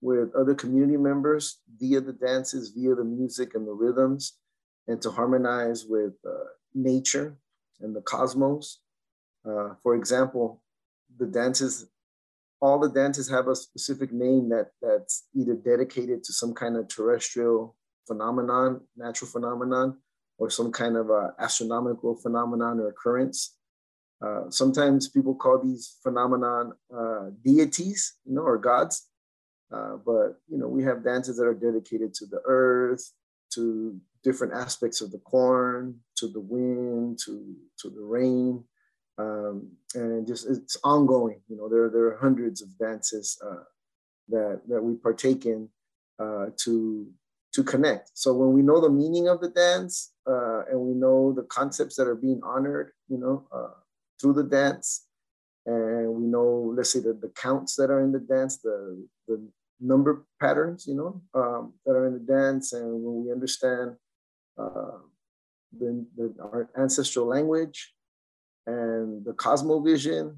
[0.00, 4.38] with other community members via the dances, via the music and the rhythms,
[4.86, 7.36] and to harmonize with uh, nature
[7.80, 8.80] and the cosmos.
[9.48, 10.62] Uh, for example,
[11.18, 11.88] the dances,
[12.60, 16.88] all the dances have a specific name that that's either dedicated to some kind of
[16.88, 17.76] terrestrial
[18.06, 19.98] phenomenon, natural phenomenon,
[20.38, 23.56] or some kind of a astronomical phenomenon or occurrence.
[24.24, 29.08] Uh, sometimes people call these phenomenon uh, deities, you know, or gods.
[29.72, 33.12] Uh, but you know, we have dances that are dedicated to the earth,
[33.52, 38.64] to different aspects of the corn, to the wind, to to the rain,
[39.18, 41.40] um, and just it's ongoing.
[41.48, 43.64] You know, there there are hundreds of dances uh,
[44.28, 45.68] that that we partake in
[46.18, 47.06] uh, to
[47.54, 48.10] to connect.
[48.14, 51.96] So when we know the meaning of the dance uh, and we know the concepts
[51.96, 53.74] that are being honored, you know, uh,
[54.20, 55.06] through the dance,
[55.66, 59.46] and we know, let's say, the, the counts that are in the dance, the, the
[59.80, 63.96] number patterns, you know, um, that are in the dance, and when we understand
[64.58, 64.98] uh,
[65.78, 67.92] the, the, our ancestral language
[68.66, 70.36] and the cosmovision.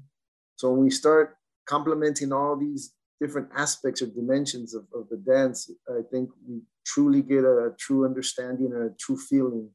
[0.55, 5.69] So when we start complementing all these different aspects or dimensions of, of the dance,
[5.87, 9.69] I think we truly get a, true understanding and a true feeling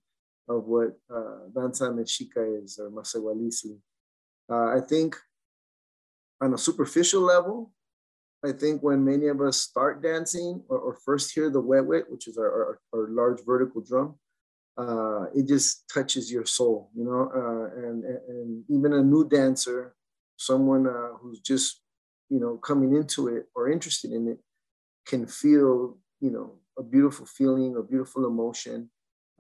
[0.49, 3.79] of what uh, danza mexica is or masewalisli.
[4.51, 5.17] Uh, I think
[6.41, 7.73] on a superficial level,
[8.45, 12.27] I think when many of us start dancing or, or first hear the huehue, which
[12.29, 14.17] is our, our, our large vertical drum,
[14.77, 19.95] uh, it just touches your soul, you know, uh, and, and even a new dancer,
[20.37, 21.81] someone uh, who's just
[22.29, 24.39] you know, coming into it or interested in it
[25.07, 28.91] can feel, you know, a beautiful feeling, a beautiful emotion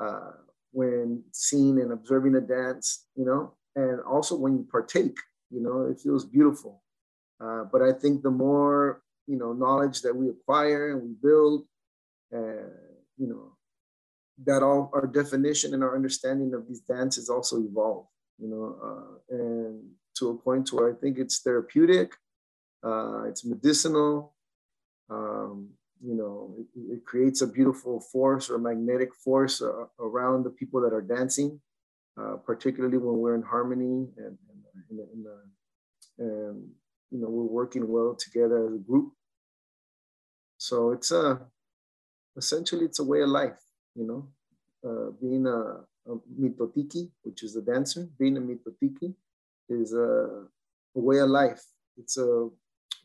[0.01, 0.31] uh,
[0.73, 5.17] when seeing and observing a dance, you know, and also when you partake,
[5.51, 6.83] you know, it feels beautiful.
[7.43, 11.65] Uh, but I think the more, you know, knowledge that we acquire and we build,
[12.35, 12.71] uh,
[13.17, 13.57] you know,
[14.45, 18.07] that all our definition and our understanding of these dances also evolve,
[18.39, 19.83] you know, uh, and
[20.19, 22.13] to a point where I think it's therapeutic,
[22.87, 24.35] uh, it's medicinal,
[25.11, 25.69] um,
[26.01, 30.81] you know, it, it, creates a beautiful force or magnetic force uh, around the people
[30.81, 31.61] that are dancing,
[32.21, 34.39] uh, particularly when we're in harmony and,
[34.91, 35.27] and, and,
[36.19, 36.69] and,
[37.11, 39.13] you know, we're working well together as a group.
[40.59, 41.41] So it's a,
[42.37, 43.61] essentially it's a way of life,
[43.95, 44.29] you know,
[44.89, 45.81] uh, being a,
[46.11, 49.15] a mitotiki, which is a dancer, being a mitotiki
[49.69, 50.45] is a,
[50.95, 51.65] a way of life.
[51.97, 52.49] It's a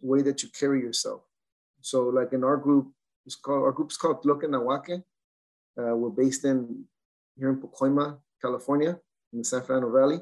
[0.02, 1.22] way that you carry yourself.
[1.82, 2.92] So like in our group,
[3.26, 5.04] it's called, our group's called Tloque Nahuaque.
[5.78, 6.86] Uh, we're based in
[7.38, 9.00] here in Pacoima, California,
[9.32, 10.20] in the San Fernando Valley.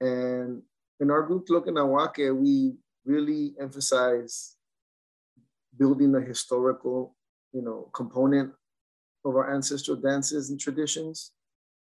[0.00, 0.62] And
[1.00, 2.74] in our group, Tloque Nahuaque, we
[3.04, 4.56] really emphasize
[5.76, 7.14] building a historical,
[7.52, 8.52] you know, component
[9.24, 11.32] of our ancestral dances and traditions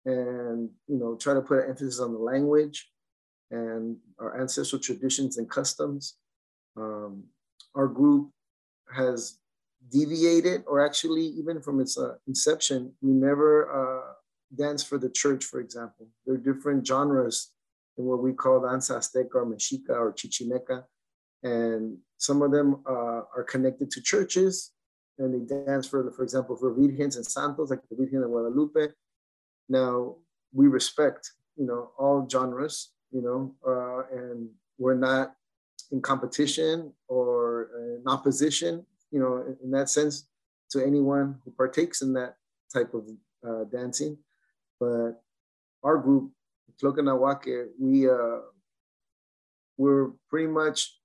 [0.05, 2.89] and you know try to put an emphasis on the language
[3.51, 6.15] and our ancestral traditions and customs
[6.79, 7.23] um,
[7.75, 8.29] our group
[8.95, 9.39] has
[9.91, 14.13] deviated or actually even from its uh, inception we never uh,
[14.55, 17.51] dance for the church for example there are different genres
[17.97, 20.83] in what we call danza azteca or mexica or chichimeca
[21.43, 24.71] and some of them uh, are connected to churches
[25.19, 28.87] and they dance for, for example, for Virgens and Santos, like the Virgen of Guadalupe.
[29.67, 30.15] Now,
[30.53, 35.35] we respect, you know, all genres, you know, uh, and we're not
[35.91, 40.27] in competition or in opposition, you know, in, that sense
[40.71, 42.35] to anyone who partakes in that
[42.73, 43.07] type of
[43.47, 44.17] uh, dancing.
[44.79, 45.21] But
[45.83, 46.31] our group,
[46.81, 48.41] Tloque Nahuaque, we, uh,
[49.77, 50.99] we're pretty much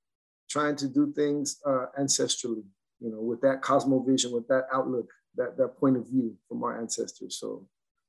[0.51, 2.65] trying to do things uh, ancestrally,
[3.01, 6.79] you know, with that cosmovision, with that outlook, that, that point of view from our
[6.81, 7.39] ancestors.
[7.41, 7.67] So,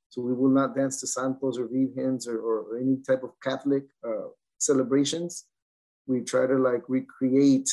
[0.09, 3.83] so we will not dance to Santos or Virgens or, or any type of Catholic
[4.05, 5.45] uh, celebrations.
[6.07, 7.69] We try to like recreate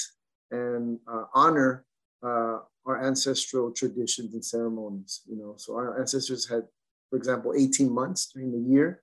[0.50, 1.84] and uh, honor
[2.22, 5.22] uh, our ancestral traditions and ceremonies.
[5.26, 6.62] You know, so our ancestors had,
[7.10, 9.02] for example, 18 months during the year,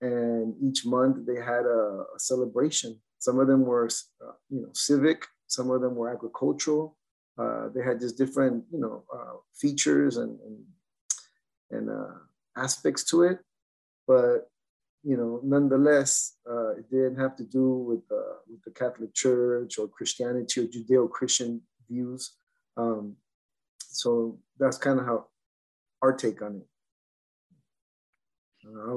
[0.00, 3.00] and each month they had a, a celebration.
[3.18, 3.88] Some of them were,
[4.24, 5.26] uh, you know, civic.
[5.46, 6.96] Some of them were agricultural.
[7.38, 10.58] Uh, they had just different, you know, uh, features and and,
[11.70, 12.14] and uh,
[12.56, 13.38] aspects to it,
[14.06, 14.48] but
[15.06, 19.78] you know, nonetheless, uh, it didn't have to do with uh, with the Catholic Church
[19.78, 22.32] or Christianity or Judeo-Christian views.
[22.76, 23.14] Um,
[23.78, 25.26] so that's kind of how
[26.02, 26.66] our take on it.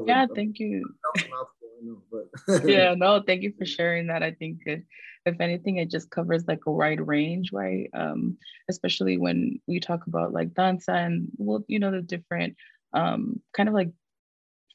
[0.08, 0.84] yeah, thank you.
[1.30, 4.24] Know, yeah, no, thank you for sharing that.
[4.24, 4.84] I think it,
[5.28, 7.88] if anything, it just covers like a wide range, right?
[7.94, 8.38] Um,
[8.68, 12.56] especially when we talk about like danza and well, you know, the different
[12.94, 13.92] um, kind of like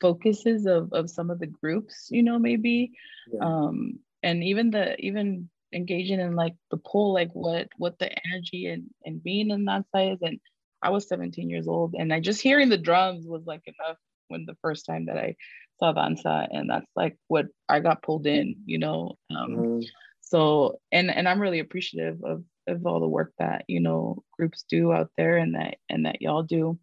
[0.01, 2.93] focuses of of some of the groups, you know, maybe.
[3.33, 3.41] Yeah.
[3.41, 8.67] Um, and even the even engaging in like the pull, like what what the energy
[8.67, 10.19] and and being in that size.
[10.23, 10.41] And
[10.83, 13.97] I was 17 years old, and I just hearing the drums was like enough
[14.29, 15.37] when the first time that I
[15.79, 19.17] saw danza, and that's like what I got pulled in, you know.
[19.31, 19.81] Um, mm-hmm
[20.25, 24.65] so and and i'm really appreciative of of all the work that you know groups
[24.69, 26.79] do out there and that and that y'all do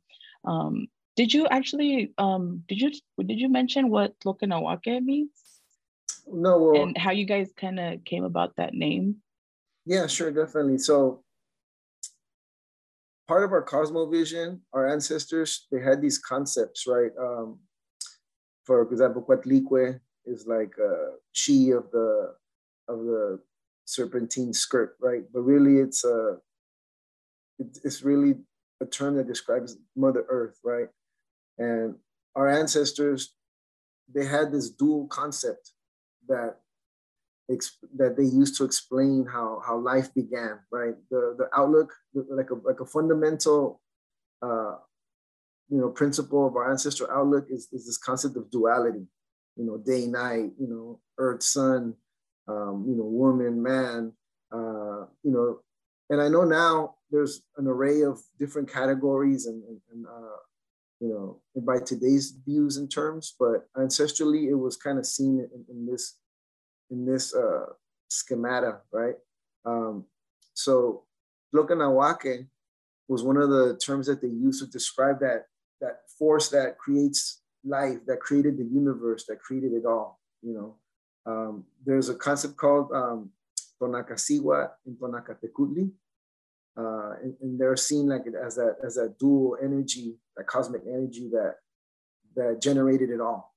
[0.46, 2.92] um did you actually um did you
[3.26, 5.30] did you mention what Nahuaque means
[6.32, 9.18] no well, and how you guys kind of came about that name
[9.86, 11.24] yeah sure definitely so
[13.28, 17.60] part of our cosmovision our ancestors they had these concepts right um
[18.66, 22.36] for example Coatlicue is like a she of the
[22.88, 23.40] of the
[23.86, 25.24] serpentine skirt, right?
[25.34, 26.38] But really, it's a
[27.60, 28.36] it's really
[28.82, 30.88] a term that describes Mother Earth, right?
[31.62, 31.96] And
[32.36, 33.36] our ancestors,
[34.14, 35.72] they had this dual concept
[36.28, 36.58] that
[37.98, 40.96] that they used to explain how how life began, right?
[41.10, 43.82] The the outlook, like a like a fundamental,
[44.42, 44.76] uh,
[45.70, 49.06] you know, principle of our ancestral outlook is is this concept of duality,
[49.58, 51.94] you know, day night, you know, earth sun,
[52.48, 54.14] um, you know, woman, man,
[54.52, 55.60] uh, you know,
[56.10, 60.40] and I know now there's an array of different categories and, and, and uh,
[61.02, 65.66] you know, by today's views and terms, but ancestrally it was kind of seen in,
[65.68, 66.18] in this,
[66.92, 67.66] in this uh,
[68.08, 69.16] schemata, right?
[69.66, 70.06] Um,
[70.54, 71.04] so
[71.54, 72.48] Tloque Nahuaque
[73.08, 75.48] was one of the terms that they used to describe that,
[75.82, 80.76] that force that creates life, that created the universe, that created it all, you know.
[81.26, 83.32] Um, there's a concept called um,
[83.82, 85.92] Tonacasiwa in Tonacatecutli.
[86.78, 91.30] uh, and, and, they're seen like as that as that dual energy, that cosmic energy
[91.32, 91.56] that
[92.36, 93.54] that generated it all,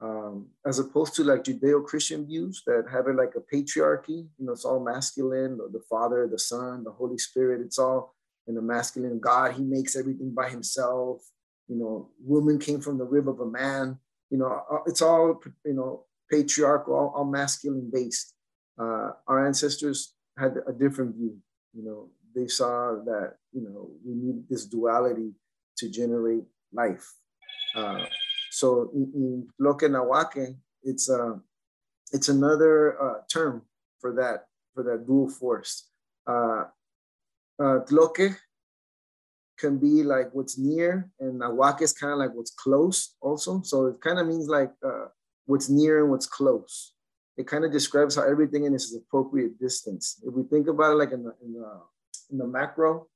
[0.00, 4.28] um, as opposed to like Judeo-Christian views that have it like a patriarchy.
[4.38, 7.60] You know, it's all masculine: the, the Father, the Son, the Holy Spirit.
[7.60, 8.14] It's all
[8.46, 9.18] in the masculine.
[9.18, 11.22] God, He makes everything by Himself.
[11.68, 13.98] You know, woman came from the rib of a man.
[14.30, 18.34] You know, uh, it's all you know patriarchal, all, all masculine based.
[18.78, 21.38] Uh, our ancestors had a different view.
[21.72, 25.32] You know, they saw that you know we need this duality
[25.78, 27.06] to generate life.
[27.74, 28.04] Uh,
[28.50, 29.82] so in, Loke
[30.82, 31.36] it's a uh,
[32.12, 33.62] it's another uh, term
[34.00, 35.88] for that for that dual force.
[36.26, 36.64] Uh,
[37.58, 38.36] uh, tloke
[39.58, 43.62] can be like what's near, and nawake is kind of like what's close also.
[43.62, 45.06] So it kind of means like uh,
[45.46, 46.92] what's near and what's close.
[47.36, 50.20] It kind of describes how everything in this is appropriate distance.
[50.24, 51.80] If we think about it like in the, in the,
[52.30, 53.08] in the macro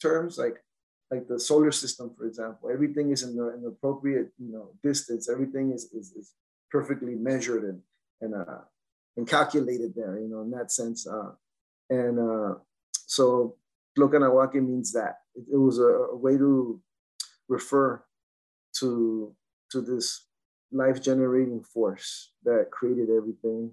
[0.00, 0.62] terms, like
[1.12, 5.28] like the solar system, for example, everything is in the, in appropriate you know distance.
[5.28, 6.32] Everything is, is, is
[6.70, 7.80] perfectly measured and
[8.22, 8.62] and uh,
[9.18, 10.18] and calculated there.
[10.18, 11.06] You know, in that sense.
[11.06, 11.32] Uh,
[11.90, 12.54] and uh,
[13.06, 13.56] so
[13.94, 16.80] Tloque Nahuaque means that it, it was a, a, way to
[17.46, 18.02] refer
[18.78, 19.34] to
[19.70, 20.26] to this
[20.72, 23.70] life generating force that created everything,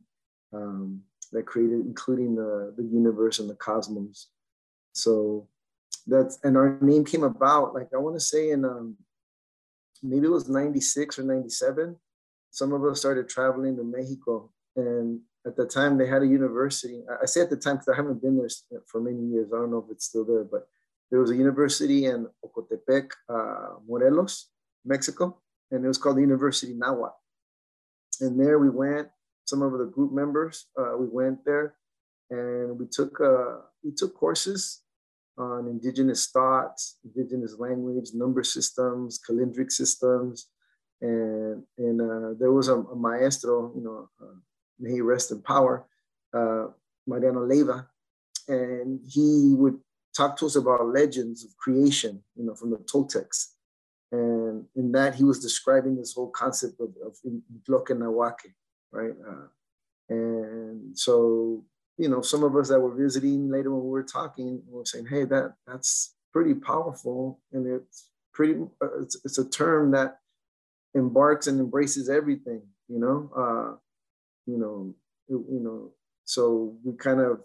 [0.51, 1.01] um,
[1.31, 4.27] that created, including the, the universe and the cosmos.
[4.91, 5.47] So
[6.07, 8.95] that's, and our name came about, like I want to say in um,
[10.01, 11.95] maybe it was 96 or 97.
[12.51, 14.51] Some of us started traveling to Mexico.
[14.75, 17.03] And at the time, they had a university.
[17.21, 18.49] I say at the time because I haven't been there
[18.87, 19.49] for many years.
[19.53, 20.67] I don't know if it's still there, but
[21.11, 24.49] there was a university in Ocotepec, uh, Morelos,
[24.85, 25.37] Mexico
[25.71, 27.15] and it was called the University Nahuatl.
[28.21, 29.07] And there we went,
[29.45, 31.75] some of the group members, uh, we went there
[32.29, 34.81] and we took, uh, we took courses
[35.39, 40.47] on indigenous thoughts, indigenous language, number systems, calendric systems.
[41.01, 44.35] And, and uh, there was a, a, maestro, you know, uh,
[44.79, 45.85] may he rest in power,
[46.33, 46.67] uh,
[47.07, 47.87] Mariano Leiva,
[48.49, 49.79] and he would
[50.15, 53.53] talk to us about legends of creation, you know, from the Toltecs
[54.11, 57.17] and in that, he was describing this whole concept of, of
[57.67, 57.91] Tloque
[58.91, 59.11] right?
[59.27, 59.47] Uh,
[60.09, 61.63] and so,
[61.99, 64.85] you know, some of us that were visiting later when we were talking we were
[64.85, 67.39] saying, hey, that that's pretty powerful.
[67.51, 70.19] And it's pretty, uh, it's, it's, a term that
[70.95, 73.29] embarks and embraces everything, you know?
[73.35, 73.75] Uh,
[74.45, 74.95] you know,
[75.27, 75.91] it, you know,
[76.25, 77.41] so we kind of,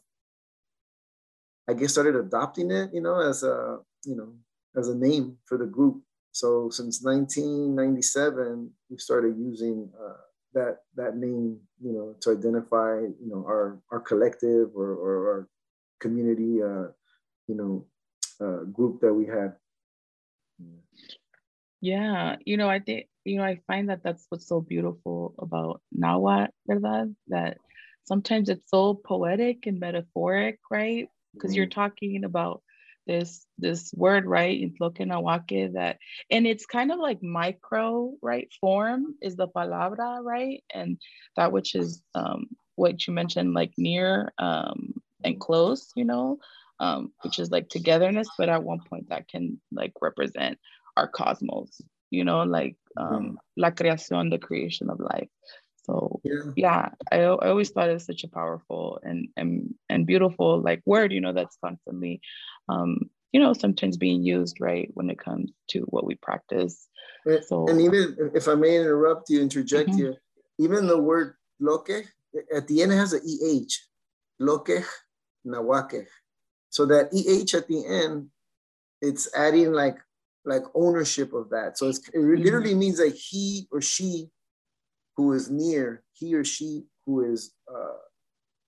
[1.69, 4.33] I guess, started adopting it, you know, as a, you know,
[4.77, 6.03] as a name for the group
[6.35, 10.19] so since 1997, we started using uh,
[10.55, 15.49] that that name, you know, to identify, you know, our our collective or, or our
[16.01, 16.89] community, uh,
[17.47, 17.87] you know,
[18.41, 19.55] uh, group that we had.
[21.81, 25.83] Yeah, you know, I think you know I find that that's what's so beautiful about
[25.93, 27.15] Nahuatl, ¿verdad?
[27.29, 27.59] That
[28.05, 31.09] sometimes it's so poetic and metaphoric, right?
[31.35, 31.57] Because mm-hmm.
[31.57, 32.63] you're talking about
[33.07, 34.61] this this word right?
[34.61, 35.99] In Tloque Nahuaque that
[36.31, 38.49] and it's kind of like micro right?
[38.61, 40.63] Form is the palabra right?
[40.73, 40.99] And
[41.37, 46.39] that which is um, what you mentioned like near um, and close you know?
[46.81, 50.59] Um, which is like togetherness but at one point that can like represent
[50.97, 52.43] our cosmos you know?
[52.43, 53.35] Like um, mm-hmm.
[53.57, 55.29] la creación the creation of life
[55.85, 60.07] so yeah, yeah I, I always thought it was such a powerful and and and
[60.07, 62.21] beautiful like word, you know, that's constantly
[62.69, 66.87] um, you know, sometimes being used right when it comes to what we practice.
[67.27, 69.99] And, so and even if I may interrupt you, interject mm-hmm.
[69.99, 70.15] here,
[70.59, 73.73] even the word loke at the end it has a EH,
[74.39, 74.71] loke
[75.47, 76.07] nawake.
[76.71, 78.29] So that EH at the end,
[79.03, 79.99] it's adding like
[80.45, 81.79] like ownership of that.
[81.79, 82.79] So it's, it literally mm-hmm.
[82.79, 84.29] means that he or she
[85.17, 87.99] who is near, he or she who is uh,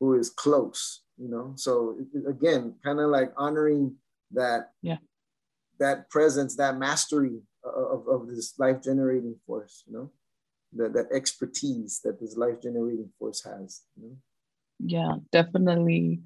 [0.00, 1.02] who is close.
[1.18, 1.98] You know, so
[2.28, 3.96] again, kind of like honoring
[4.32, 4.98] that yeah
[5.78, 9.84] that presence, that mastery of, of this life generating force.
[9.86, 10.10] You know,
[10.74, 13.82] that that expertise that this life generating force has.
[13.96, 14.16] You know?
[14.78, 16.20] Yeah, definitely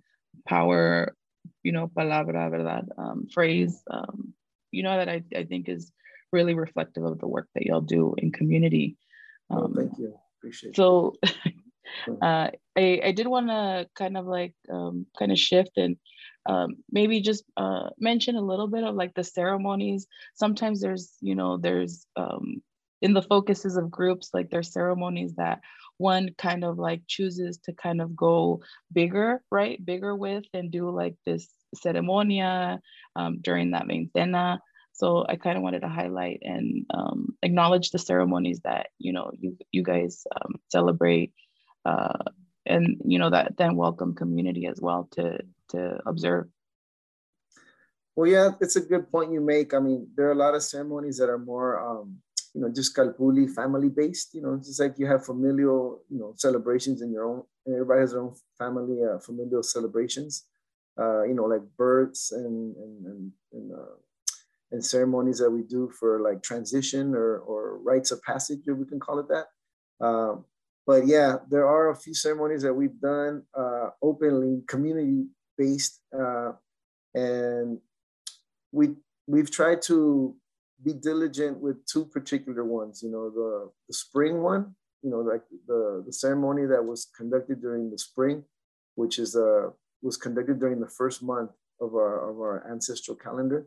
[0.46, 1.14] power.
[1.62, 3.82] You know, palabra, verdad, um, phrase.
[3.90, 4.34] Um,
[4.72, 5.92] you know that I, I think is
[6.32, 8.96] really reflective of the work that y'all do in community
[9.50, 10.14] um, oh, thank you.
[10.38, 11.14] Appreciate so,
[12.22, 15.96] uh, I, I did want to kind of like um, kind of shift and
[16.46, 20.06] um, maybe just uh, mention a little bit of like the ceremonies.
[20.34, 22.62] Sometimes there's, you know, there's um,
[23.02, 25.60] in the focuses of groups, like there's ceremonies that
[25.98, 28.60] one kind of like chooses to kind of go
[28.92, 29.84] bigger, right?
[29.84, 32.78] Bigger with and do like this ceremonia
[33.16, 34.58] um, during that main veintena.
[35.00, 39.32] So I kind of wanted to highlight and um, acknowledge the ceremonies that you know
[39.40, 41.32] you you guys um, celebrate,
[41.86, 42.20] uh,
[42.66, 45.40] and you know that then welcome community as well to
[45.70, 46.48] to observe.
[48.14, 49.72] Well, yeah, it's a good point you make.
[49.72, 52.18] I mean, there are a lot of ceremonies that are more, um,
[52.52, 54.34] you know, just calpulli family based.
[54.34, 57.42] You know, it's just like you have familial, you know, celebrations in your own.
[57.66, 60.44] Everybody has their own family uh, familial celebrations.
[61.00, 63.96] Uh, you know, like births and and and, and uh,
[64.72, 68.86] and ceremonies that we do for like transition or, or rites of passage, if we
[68.86, 69.46] can call it that.
[70.04, 70.44] Um,
[70.86, 75.26] but yeah, there are a few ceremonies that we've done uh, openly, community
[75.58, 76.52] based, uh,
[77.14, 77.78] and
[78.72, 78.94] we
[79.26, 80.34] we've tried to
[80.82, 83.02] be diligent with two particular ones.
[83.02, 87.60] You know, the the spring one, you know, like the the ceremony that was conducted
[87.60, 88.44] during the spring,
[88.94, 89.68] which is uh
[90.02, 93.66] was conducted during the first month of our of our ancestral calendar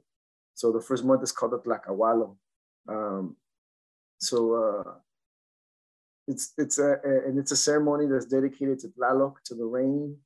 [0.55, 2.35] so the first month is called Tlacawalo.
[2.87, 3.35] Um,
[4.19, 4.91] so uh,
[6.27, 10.17] it's it's a, a, and it's a ceremony that's dedicated to Tlaloc, to the rain.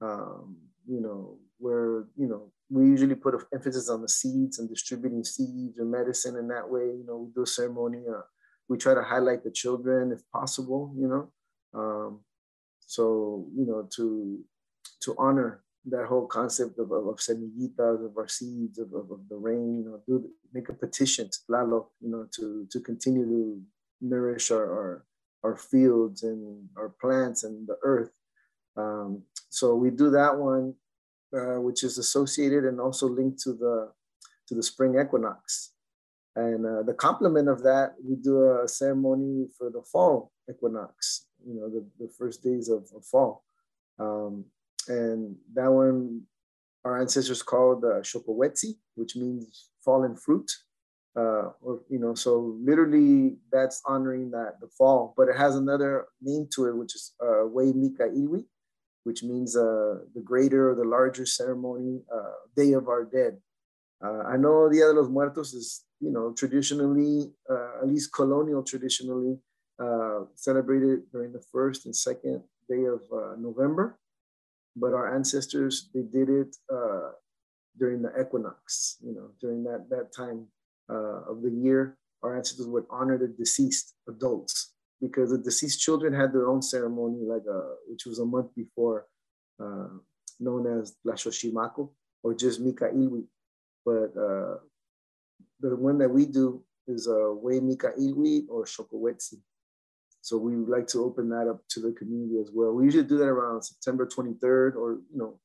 [0.00, 0.56] Um,
[0.86, 5.24] you know, where you know we usually put an emphasis on the seeds and distributing
[5.24, 6.84] seeds or medicine in that way.
[6.84, 8.02] You know, we do a ceremony.
[8.08, 8.22] Uh,
[8.68, 10.94] we try to highlight the children if possible.
[10.96, 12.20] You know, um,
[12.80, 14.40] so you know to
[15.02, 19.20] to honor that whole concept of, of, of semillitas, of our seeds, of, of, of,
[19.28, 23.24] the rain, you know, do make a petition to Tlaloc, you know, to, to continue
[23.24, 23.60] to
[24.00, 25.04] nourish our, our,
[25.42, 28.10] our fields and our plants and the earth.
[28.76, 30.74] Um, so we do that one,
[31.36, 33.90] uh, which is associated and also linked to the,
[34.48, 35.72] to the spring equinox.
[36.36, 41.54] And uh, the complement of that, we do a ceremony for the fall equinox, you
[41.54, 43.44] know, the, the first days of, of fall.
[43.98, 44.46] Um,
[44.88, 46.22] and that one
[46.84, 50.50] our ancestors called uh, Xocowetzi, which means fallen fruit.
[51.14, 56.06] Uh, or you know, so literally that's honoring that the fall, but it has another
[56.22, 58.44] name to it, which is uh, Iwi,
[59.04, 63.36] which means uh, the greater or the larger ceremony, uh, Day of Our Dead.
[64.02, 68.62] Uh, I know Dia de los Muertos is, you know, traditionally, uh, at least colonial
[68.62, 69.38] traditionally,
[69.78, 73.02] uh, celebrated during the first and second day of
[73.38, 73.98] November
[74.76, 77.10] but our ancestors they did it uh,
[77.78, 80.46] during the equinox you know during that that time
[80.90, 86.14] uh, of the year our ancestors would honor the deceased adults because the deceased children
[86.14, 89.06] had their own ceremony like a, uh, which was a month before
[89.60, 89.88] uh,
[90.38, 91.90] known as Tlazochimaco
[92.22, 93.24] or just Mika Ilwi.
[93.84, 94.56] But uh,
[95.60, 97.92] the one that we do is uh, Way Mika
[98.48, 99.40] or Xocowetzi.
[100.22, 102.72] So we would like to open that up to the community as well.
[102.72, 105.40] We usually do that around September 23rd or, you know,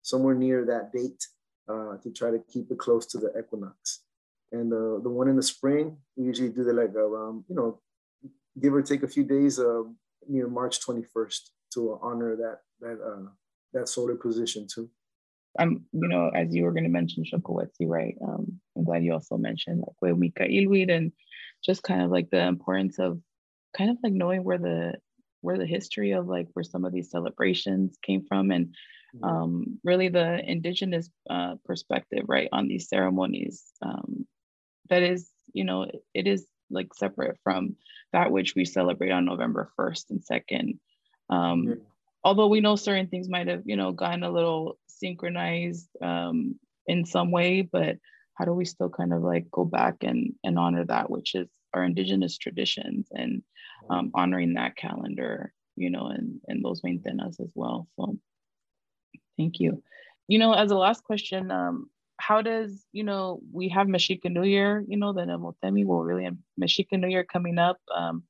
[0.00, 1.22] somewhere near that date
[1.68, 4.00] uh, to try to keep it close to the equinox.
[4.50, 7.80] And uh, the one in the spring, we usually do that like around, you know,
[8.60, 9.82] give or take a few days uh,
[10.26, 11.40] near March 21st
[11.74, 13.28] to honor that that uh,
[13.72, 14.90] that solar position too.
[15.58, 18.14] I'm, you know, as you were going to mention Xocowetzi, right?
[18.26, 21.12] Um, I'm glad you also mentioned like Mika Ilwit and
[21.62, 23.20] just kind of like the importance of
[23.76, 24.94] kind of like knowing where the
[25.40, 28.74] where the history of like where some of these celebrations came from and
[29.14, 29.24] mm-hmm.
[29.24, 34.26] um, really the indigenous uh, perspective right on these ceremonies um,
[34.88, 37.76] that is you know it is like separate from
[38.12, 40.78] that which we celebrate on november 1st and 2nd
[41.28, 41.80] um, mm-hmm.
[42.24, 46.54] although we know certain things might have you know gotten a little synchronized um,
[46.86, 47.96] in some way but
[48.34, 51.48] how do we still kind of like go back and and honor that which is
[51.74, 53.42] our indigenous traditions and
[53.90, 57.88] um, honoring that calendar, you know, and, and those veintenas as well.
[57.96, 58.16] So
[59.36, 59.82] thank you.
[60.28, 64.44] You know, as a last question, um, how does, you know, we have Mexican New
[64.44, 68.22] Year, you know, the Nemontemi will really Mexican New Year coming up um,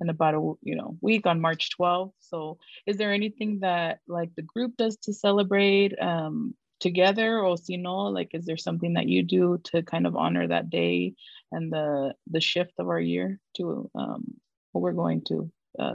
[0.00, 2.12] in about a, you know, week on March 12th.
[2.18, 7.76] So is there anything that like the group does to celebrate um, together or si
[7.76, 11.14] no, like, is there something that you do to kind of honor that day
[11.52, 14.34] and the, the shift of our year to um,
[14.72, 15.50] we're going to?
[15.78, 15.94] Uh,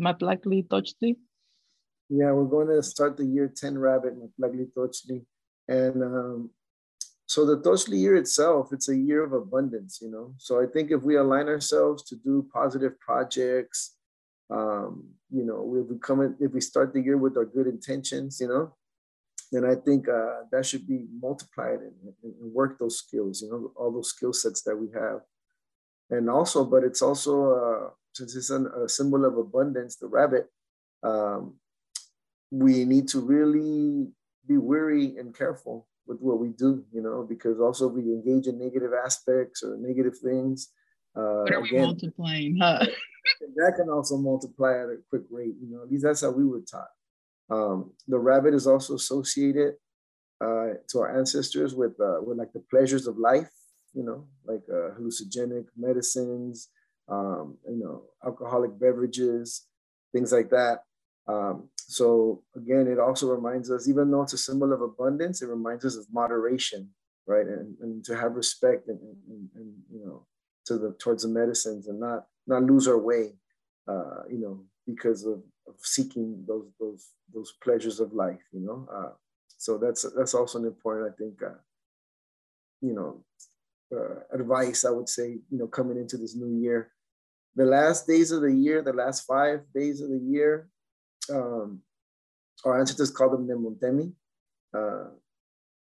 [0.00, 1.16] Matlakli Tochli?
[2.08, 5.24] Yeah, we're going to start the year 10 rabbit, Matlakli Tochli.
[5.68, 6.50] And um,
[7.26, 10.34] so the Tochli year itself, it's a year of abundance, you know.
[10.38, 13.96] So I think if we align ourselves to do positive projects,
[14.50, 18.38] um, you know, if we come if we start the year with our good intentions,
[18.40, 18.74] you know,
[19.50, 23.72] then I think uh, that should be multiplied and, and, work those skills, you know,
[23.76, 25.20] all those skill sets that we have
[26.12, 30.46] and also, but it's also uh, since it's an, a symbol of abundance, the rabbit.
[31.02, 31.54] Um,
[32.50, 34.08] we need to really
[34.46, 38.58] be wary and careful with what we do, you know, because also we engage in
[38.58, 40.68] negative aspects or negative things.
[41.16, 42.84] Uh, what are again, we multiplying, huh?
[43.56, 45.82] that can also multiply at a quick rate, you know.
[45.82, 46.90] At least that's how we were taught.
[47.50, 49.74] Um, the rabbit is also associated
[50.42, 53.50] uh, to our ancestors with uh, with like the pleasures of life,
[53.94, 56.68] you know, like uh, hallucinogenic medicines,
[57.08, 59.66] um, you know, alcoholic beverages,
[60.12, 60.84] things like that.
[61.28, 65.48] Um, so again, it also reminds us, even though it's a symbol of abundance, it
[65.48, 66.90] reminds us of moderation,
[67.26, 67.46] right?
[67.46, 68.98] And, and to have respect and,
[69.28, 70.26] and, and, you know,
[70.66, 73.34] to the towards the medicines and not not lose our way,
[73.88, 78.88] uh, you know, because of, of seeking those those those pleasures of life, you know.
[78.92, 79.12] Uh,
[79.58, 81.58] so that's that's also an important, I think, uh,
[82.80, 83.24] you know,
[83.94, 86.90] uh, advice I would say, you know, coming into this new year.
[87.54, 90.68] The last days of the year, the last five days of the year,
[91.30, 91.82] um,
[92.64, 94.12] our ancestors called them Nemontemi,
[94.74, 95.10] uh,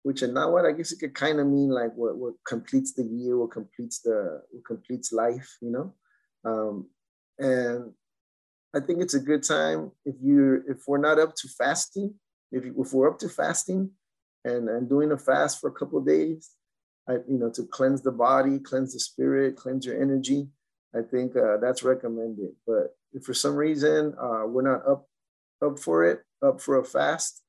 [0.04, 3.04] which in what I guess it could kind of mean like what, what completes the
[3.04, 5.94] year, what completes the what completes life, you know.
[6.46, 6.88] Um,
[7.38, 7.92] and
[8.74, 12.14] I think it's a good time if you if we're not up to fasting,
[12.52, 13.92] if, you, if we're up to fasting
[14.46, 16.52] and, and doing a fast for a couple days,
[17.10, 20.48] I, you know, to cleanse the body, cleanse the spirit, cleanse your energy.
[20.96, 22.52] I think uh, that's recommended.
[22.66, 25.08] But if for some reason uh, we're not up
[25.66, 27.42] up for it, up for a fast,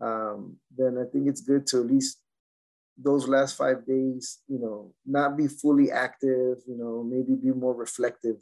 [0.00, 2.18] um, then I think it's good to at least
[2.98, 7.74] those last five days, you know, not be fully active, you know, maybe be more
[7.74, 8.36] reflective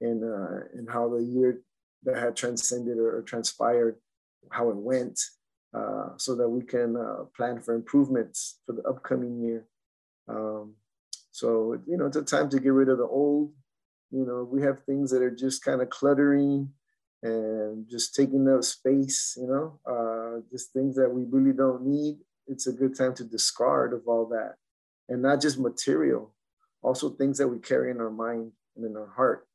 [0.00, 1.60] in uh, in how the year
[2.04, 3.96] that had transcended or, or transpired,
[4.50, 5.20] how it went,
[5.74, 9.66] uh, so that we can uh, plan for improvements for the upcoming year.
[10.28, 10.74] Um,
[11.30, 13.52] so you know, it's a time to get rid of the old.
[14.10, 16.70] You know, we have things that are just kind of cluttering
[17.22, 22.16] and just taking up space, you know, uh, just things that we really don't need.
[22.48, 24.56] It's a good time to discard of all that.
[25.08, 26.34] And not just material,
[26.82, 29.46] also things that we carry in our mind and in our heart.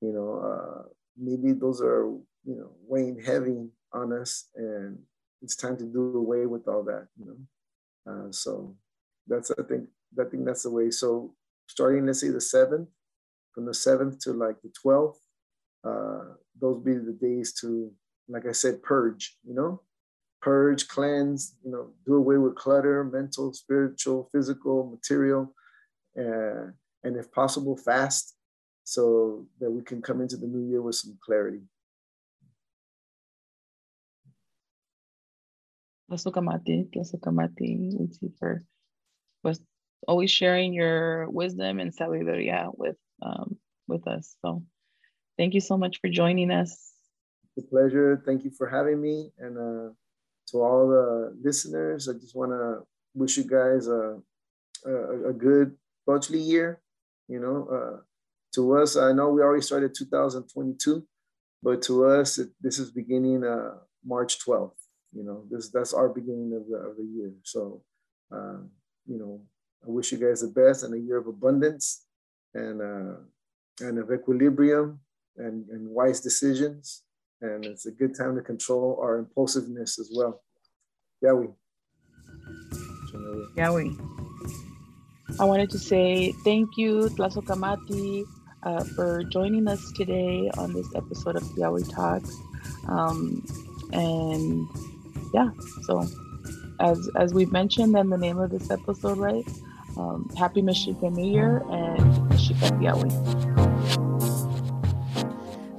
[0.00, 2.06] You know, uh, maybe those are,
[2.44, 4.98] you know, weighing heavy on us and
[5.40, 7.36] it's time to do away with all that, you know.
[8.12, 8.74] Uh, so
[9.26, 9.88] that's, I think,
[10.18, 10.90] I think that's the way.
[10.90, 11.34] So
[11.66, 12.88] starting, let's say the seventh,
[13.52, 15.16] from the seventh to like the 12th,
[15.84, 17.90] uh, those be the days to,
[18.28, 19.82] like I said, purge, you know,
[20.40, 25.54] purge, cleanse, you know, do away with clutter, mental, spiritual, physical, material,
[26.18, 26.70] uh,
[27.02, 28.34] and if possible, fast
[28.84, 31.62] so that we can come into the new year with some clarity.
[36.10, 38.64] Tlazohcamati, Tlazohcamati, Lucifer
[39.42, 39.60] was
[40.06, 43.56] always sharing your wisdom and sabiduría with um,
[43.88, 44.36] with us.
[44.42, 44.62] So
[45.36, 46.92] Thank you so much for joining us.
[47.56, 48.22] It's a pleasure.
[48.24, 49.30] Thank you for having me.
[49.38, 49.92] And uh,
[50.50, 54.20] to all the listeners, I just want to wish you guys a,
[54.86, 55.76] a, a good
[56.08, 56.80] Tochli year.
[57.28, 58.00] You know, uh,
[58.54, 61.04] to us, I know we already started 2022,
[61.62, 64.72] but to us, it, this is beginning uh, March 12th.
[65.12, 67.32] You know, this that's our beginning of the, of the year.
[67.42, 67.82] So,
[68.32, 68.58] uh,
[69.06, 69.40] you know,
[69.86, 72.06] I wish you guys the best and a year of abundance
[72.54, 73.16] and uh,
[73.80, 75.00] and of equilibrium
[75.36, 77.02] and, and wise decisions.
[77.40, 80.42] And it's a good time to control our impulsiveness as well.
[81.20, 81.48] Yahweh.
[83.56, 83.90] Yahweh.
[85.40, 88.24] I wanted to say thank you, Tlazohcamati,
[88.62, 92.34] uh, for joining us today on this episode of Yahweh Talks.
[92.88, 93.44] Um,
[93.92, 94.66] and
[95.34, 95.50] yeah,
[95.82, 96.06] so
[96.80, 99.44] as as we've mentioned in the name of this episode, right?
[99.96, 103.10] Um, happy Mexica New Year and Mexica Yahweh.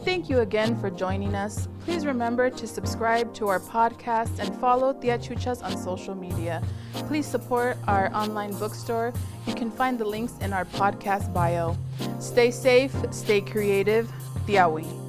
[0.06, 1.68] Thank you again for joining us.
[1.82, 6.64] Please remember to subscribe to our podcast and follow Tia Chucha's on social media.
[7.08, 9.14] Please support our online bookstore.
[9.48, 11.76] You can find the links in our podcast bio.
[12.20, 14.12] Stay safe, stay creative.
[14.48, 15.05] Tiawi.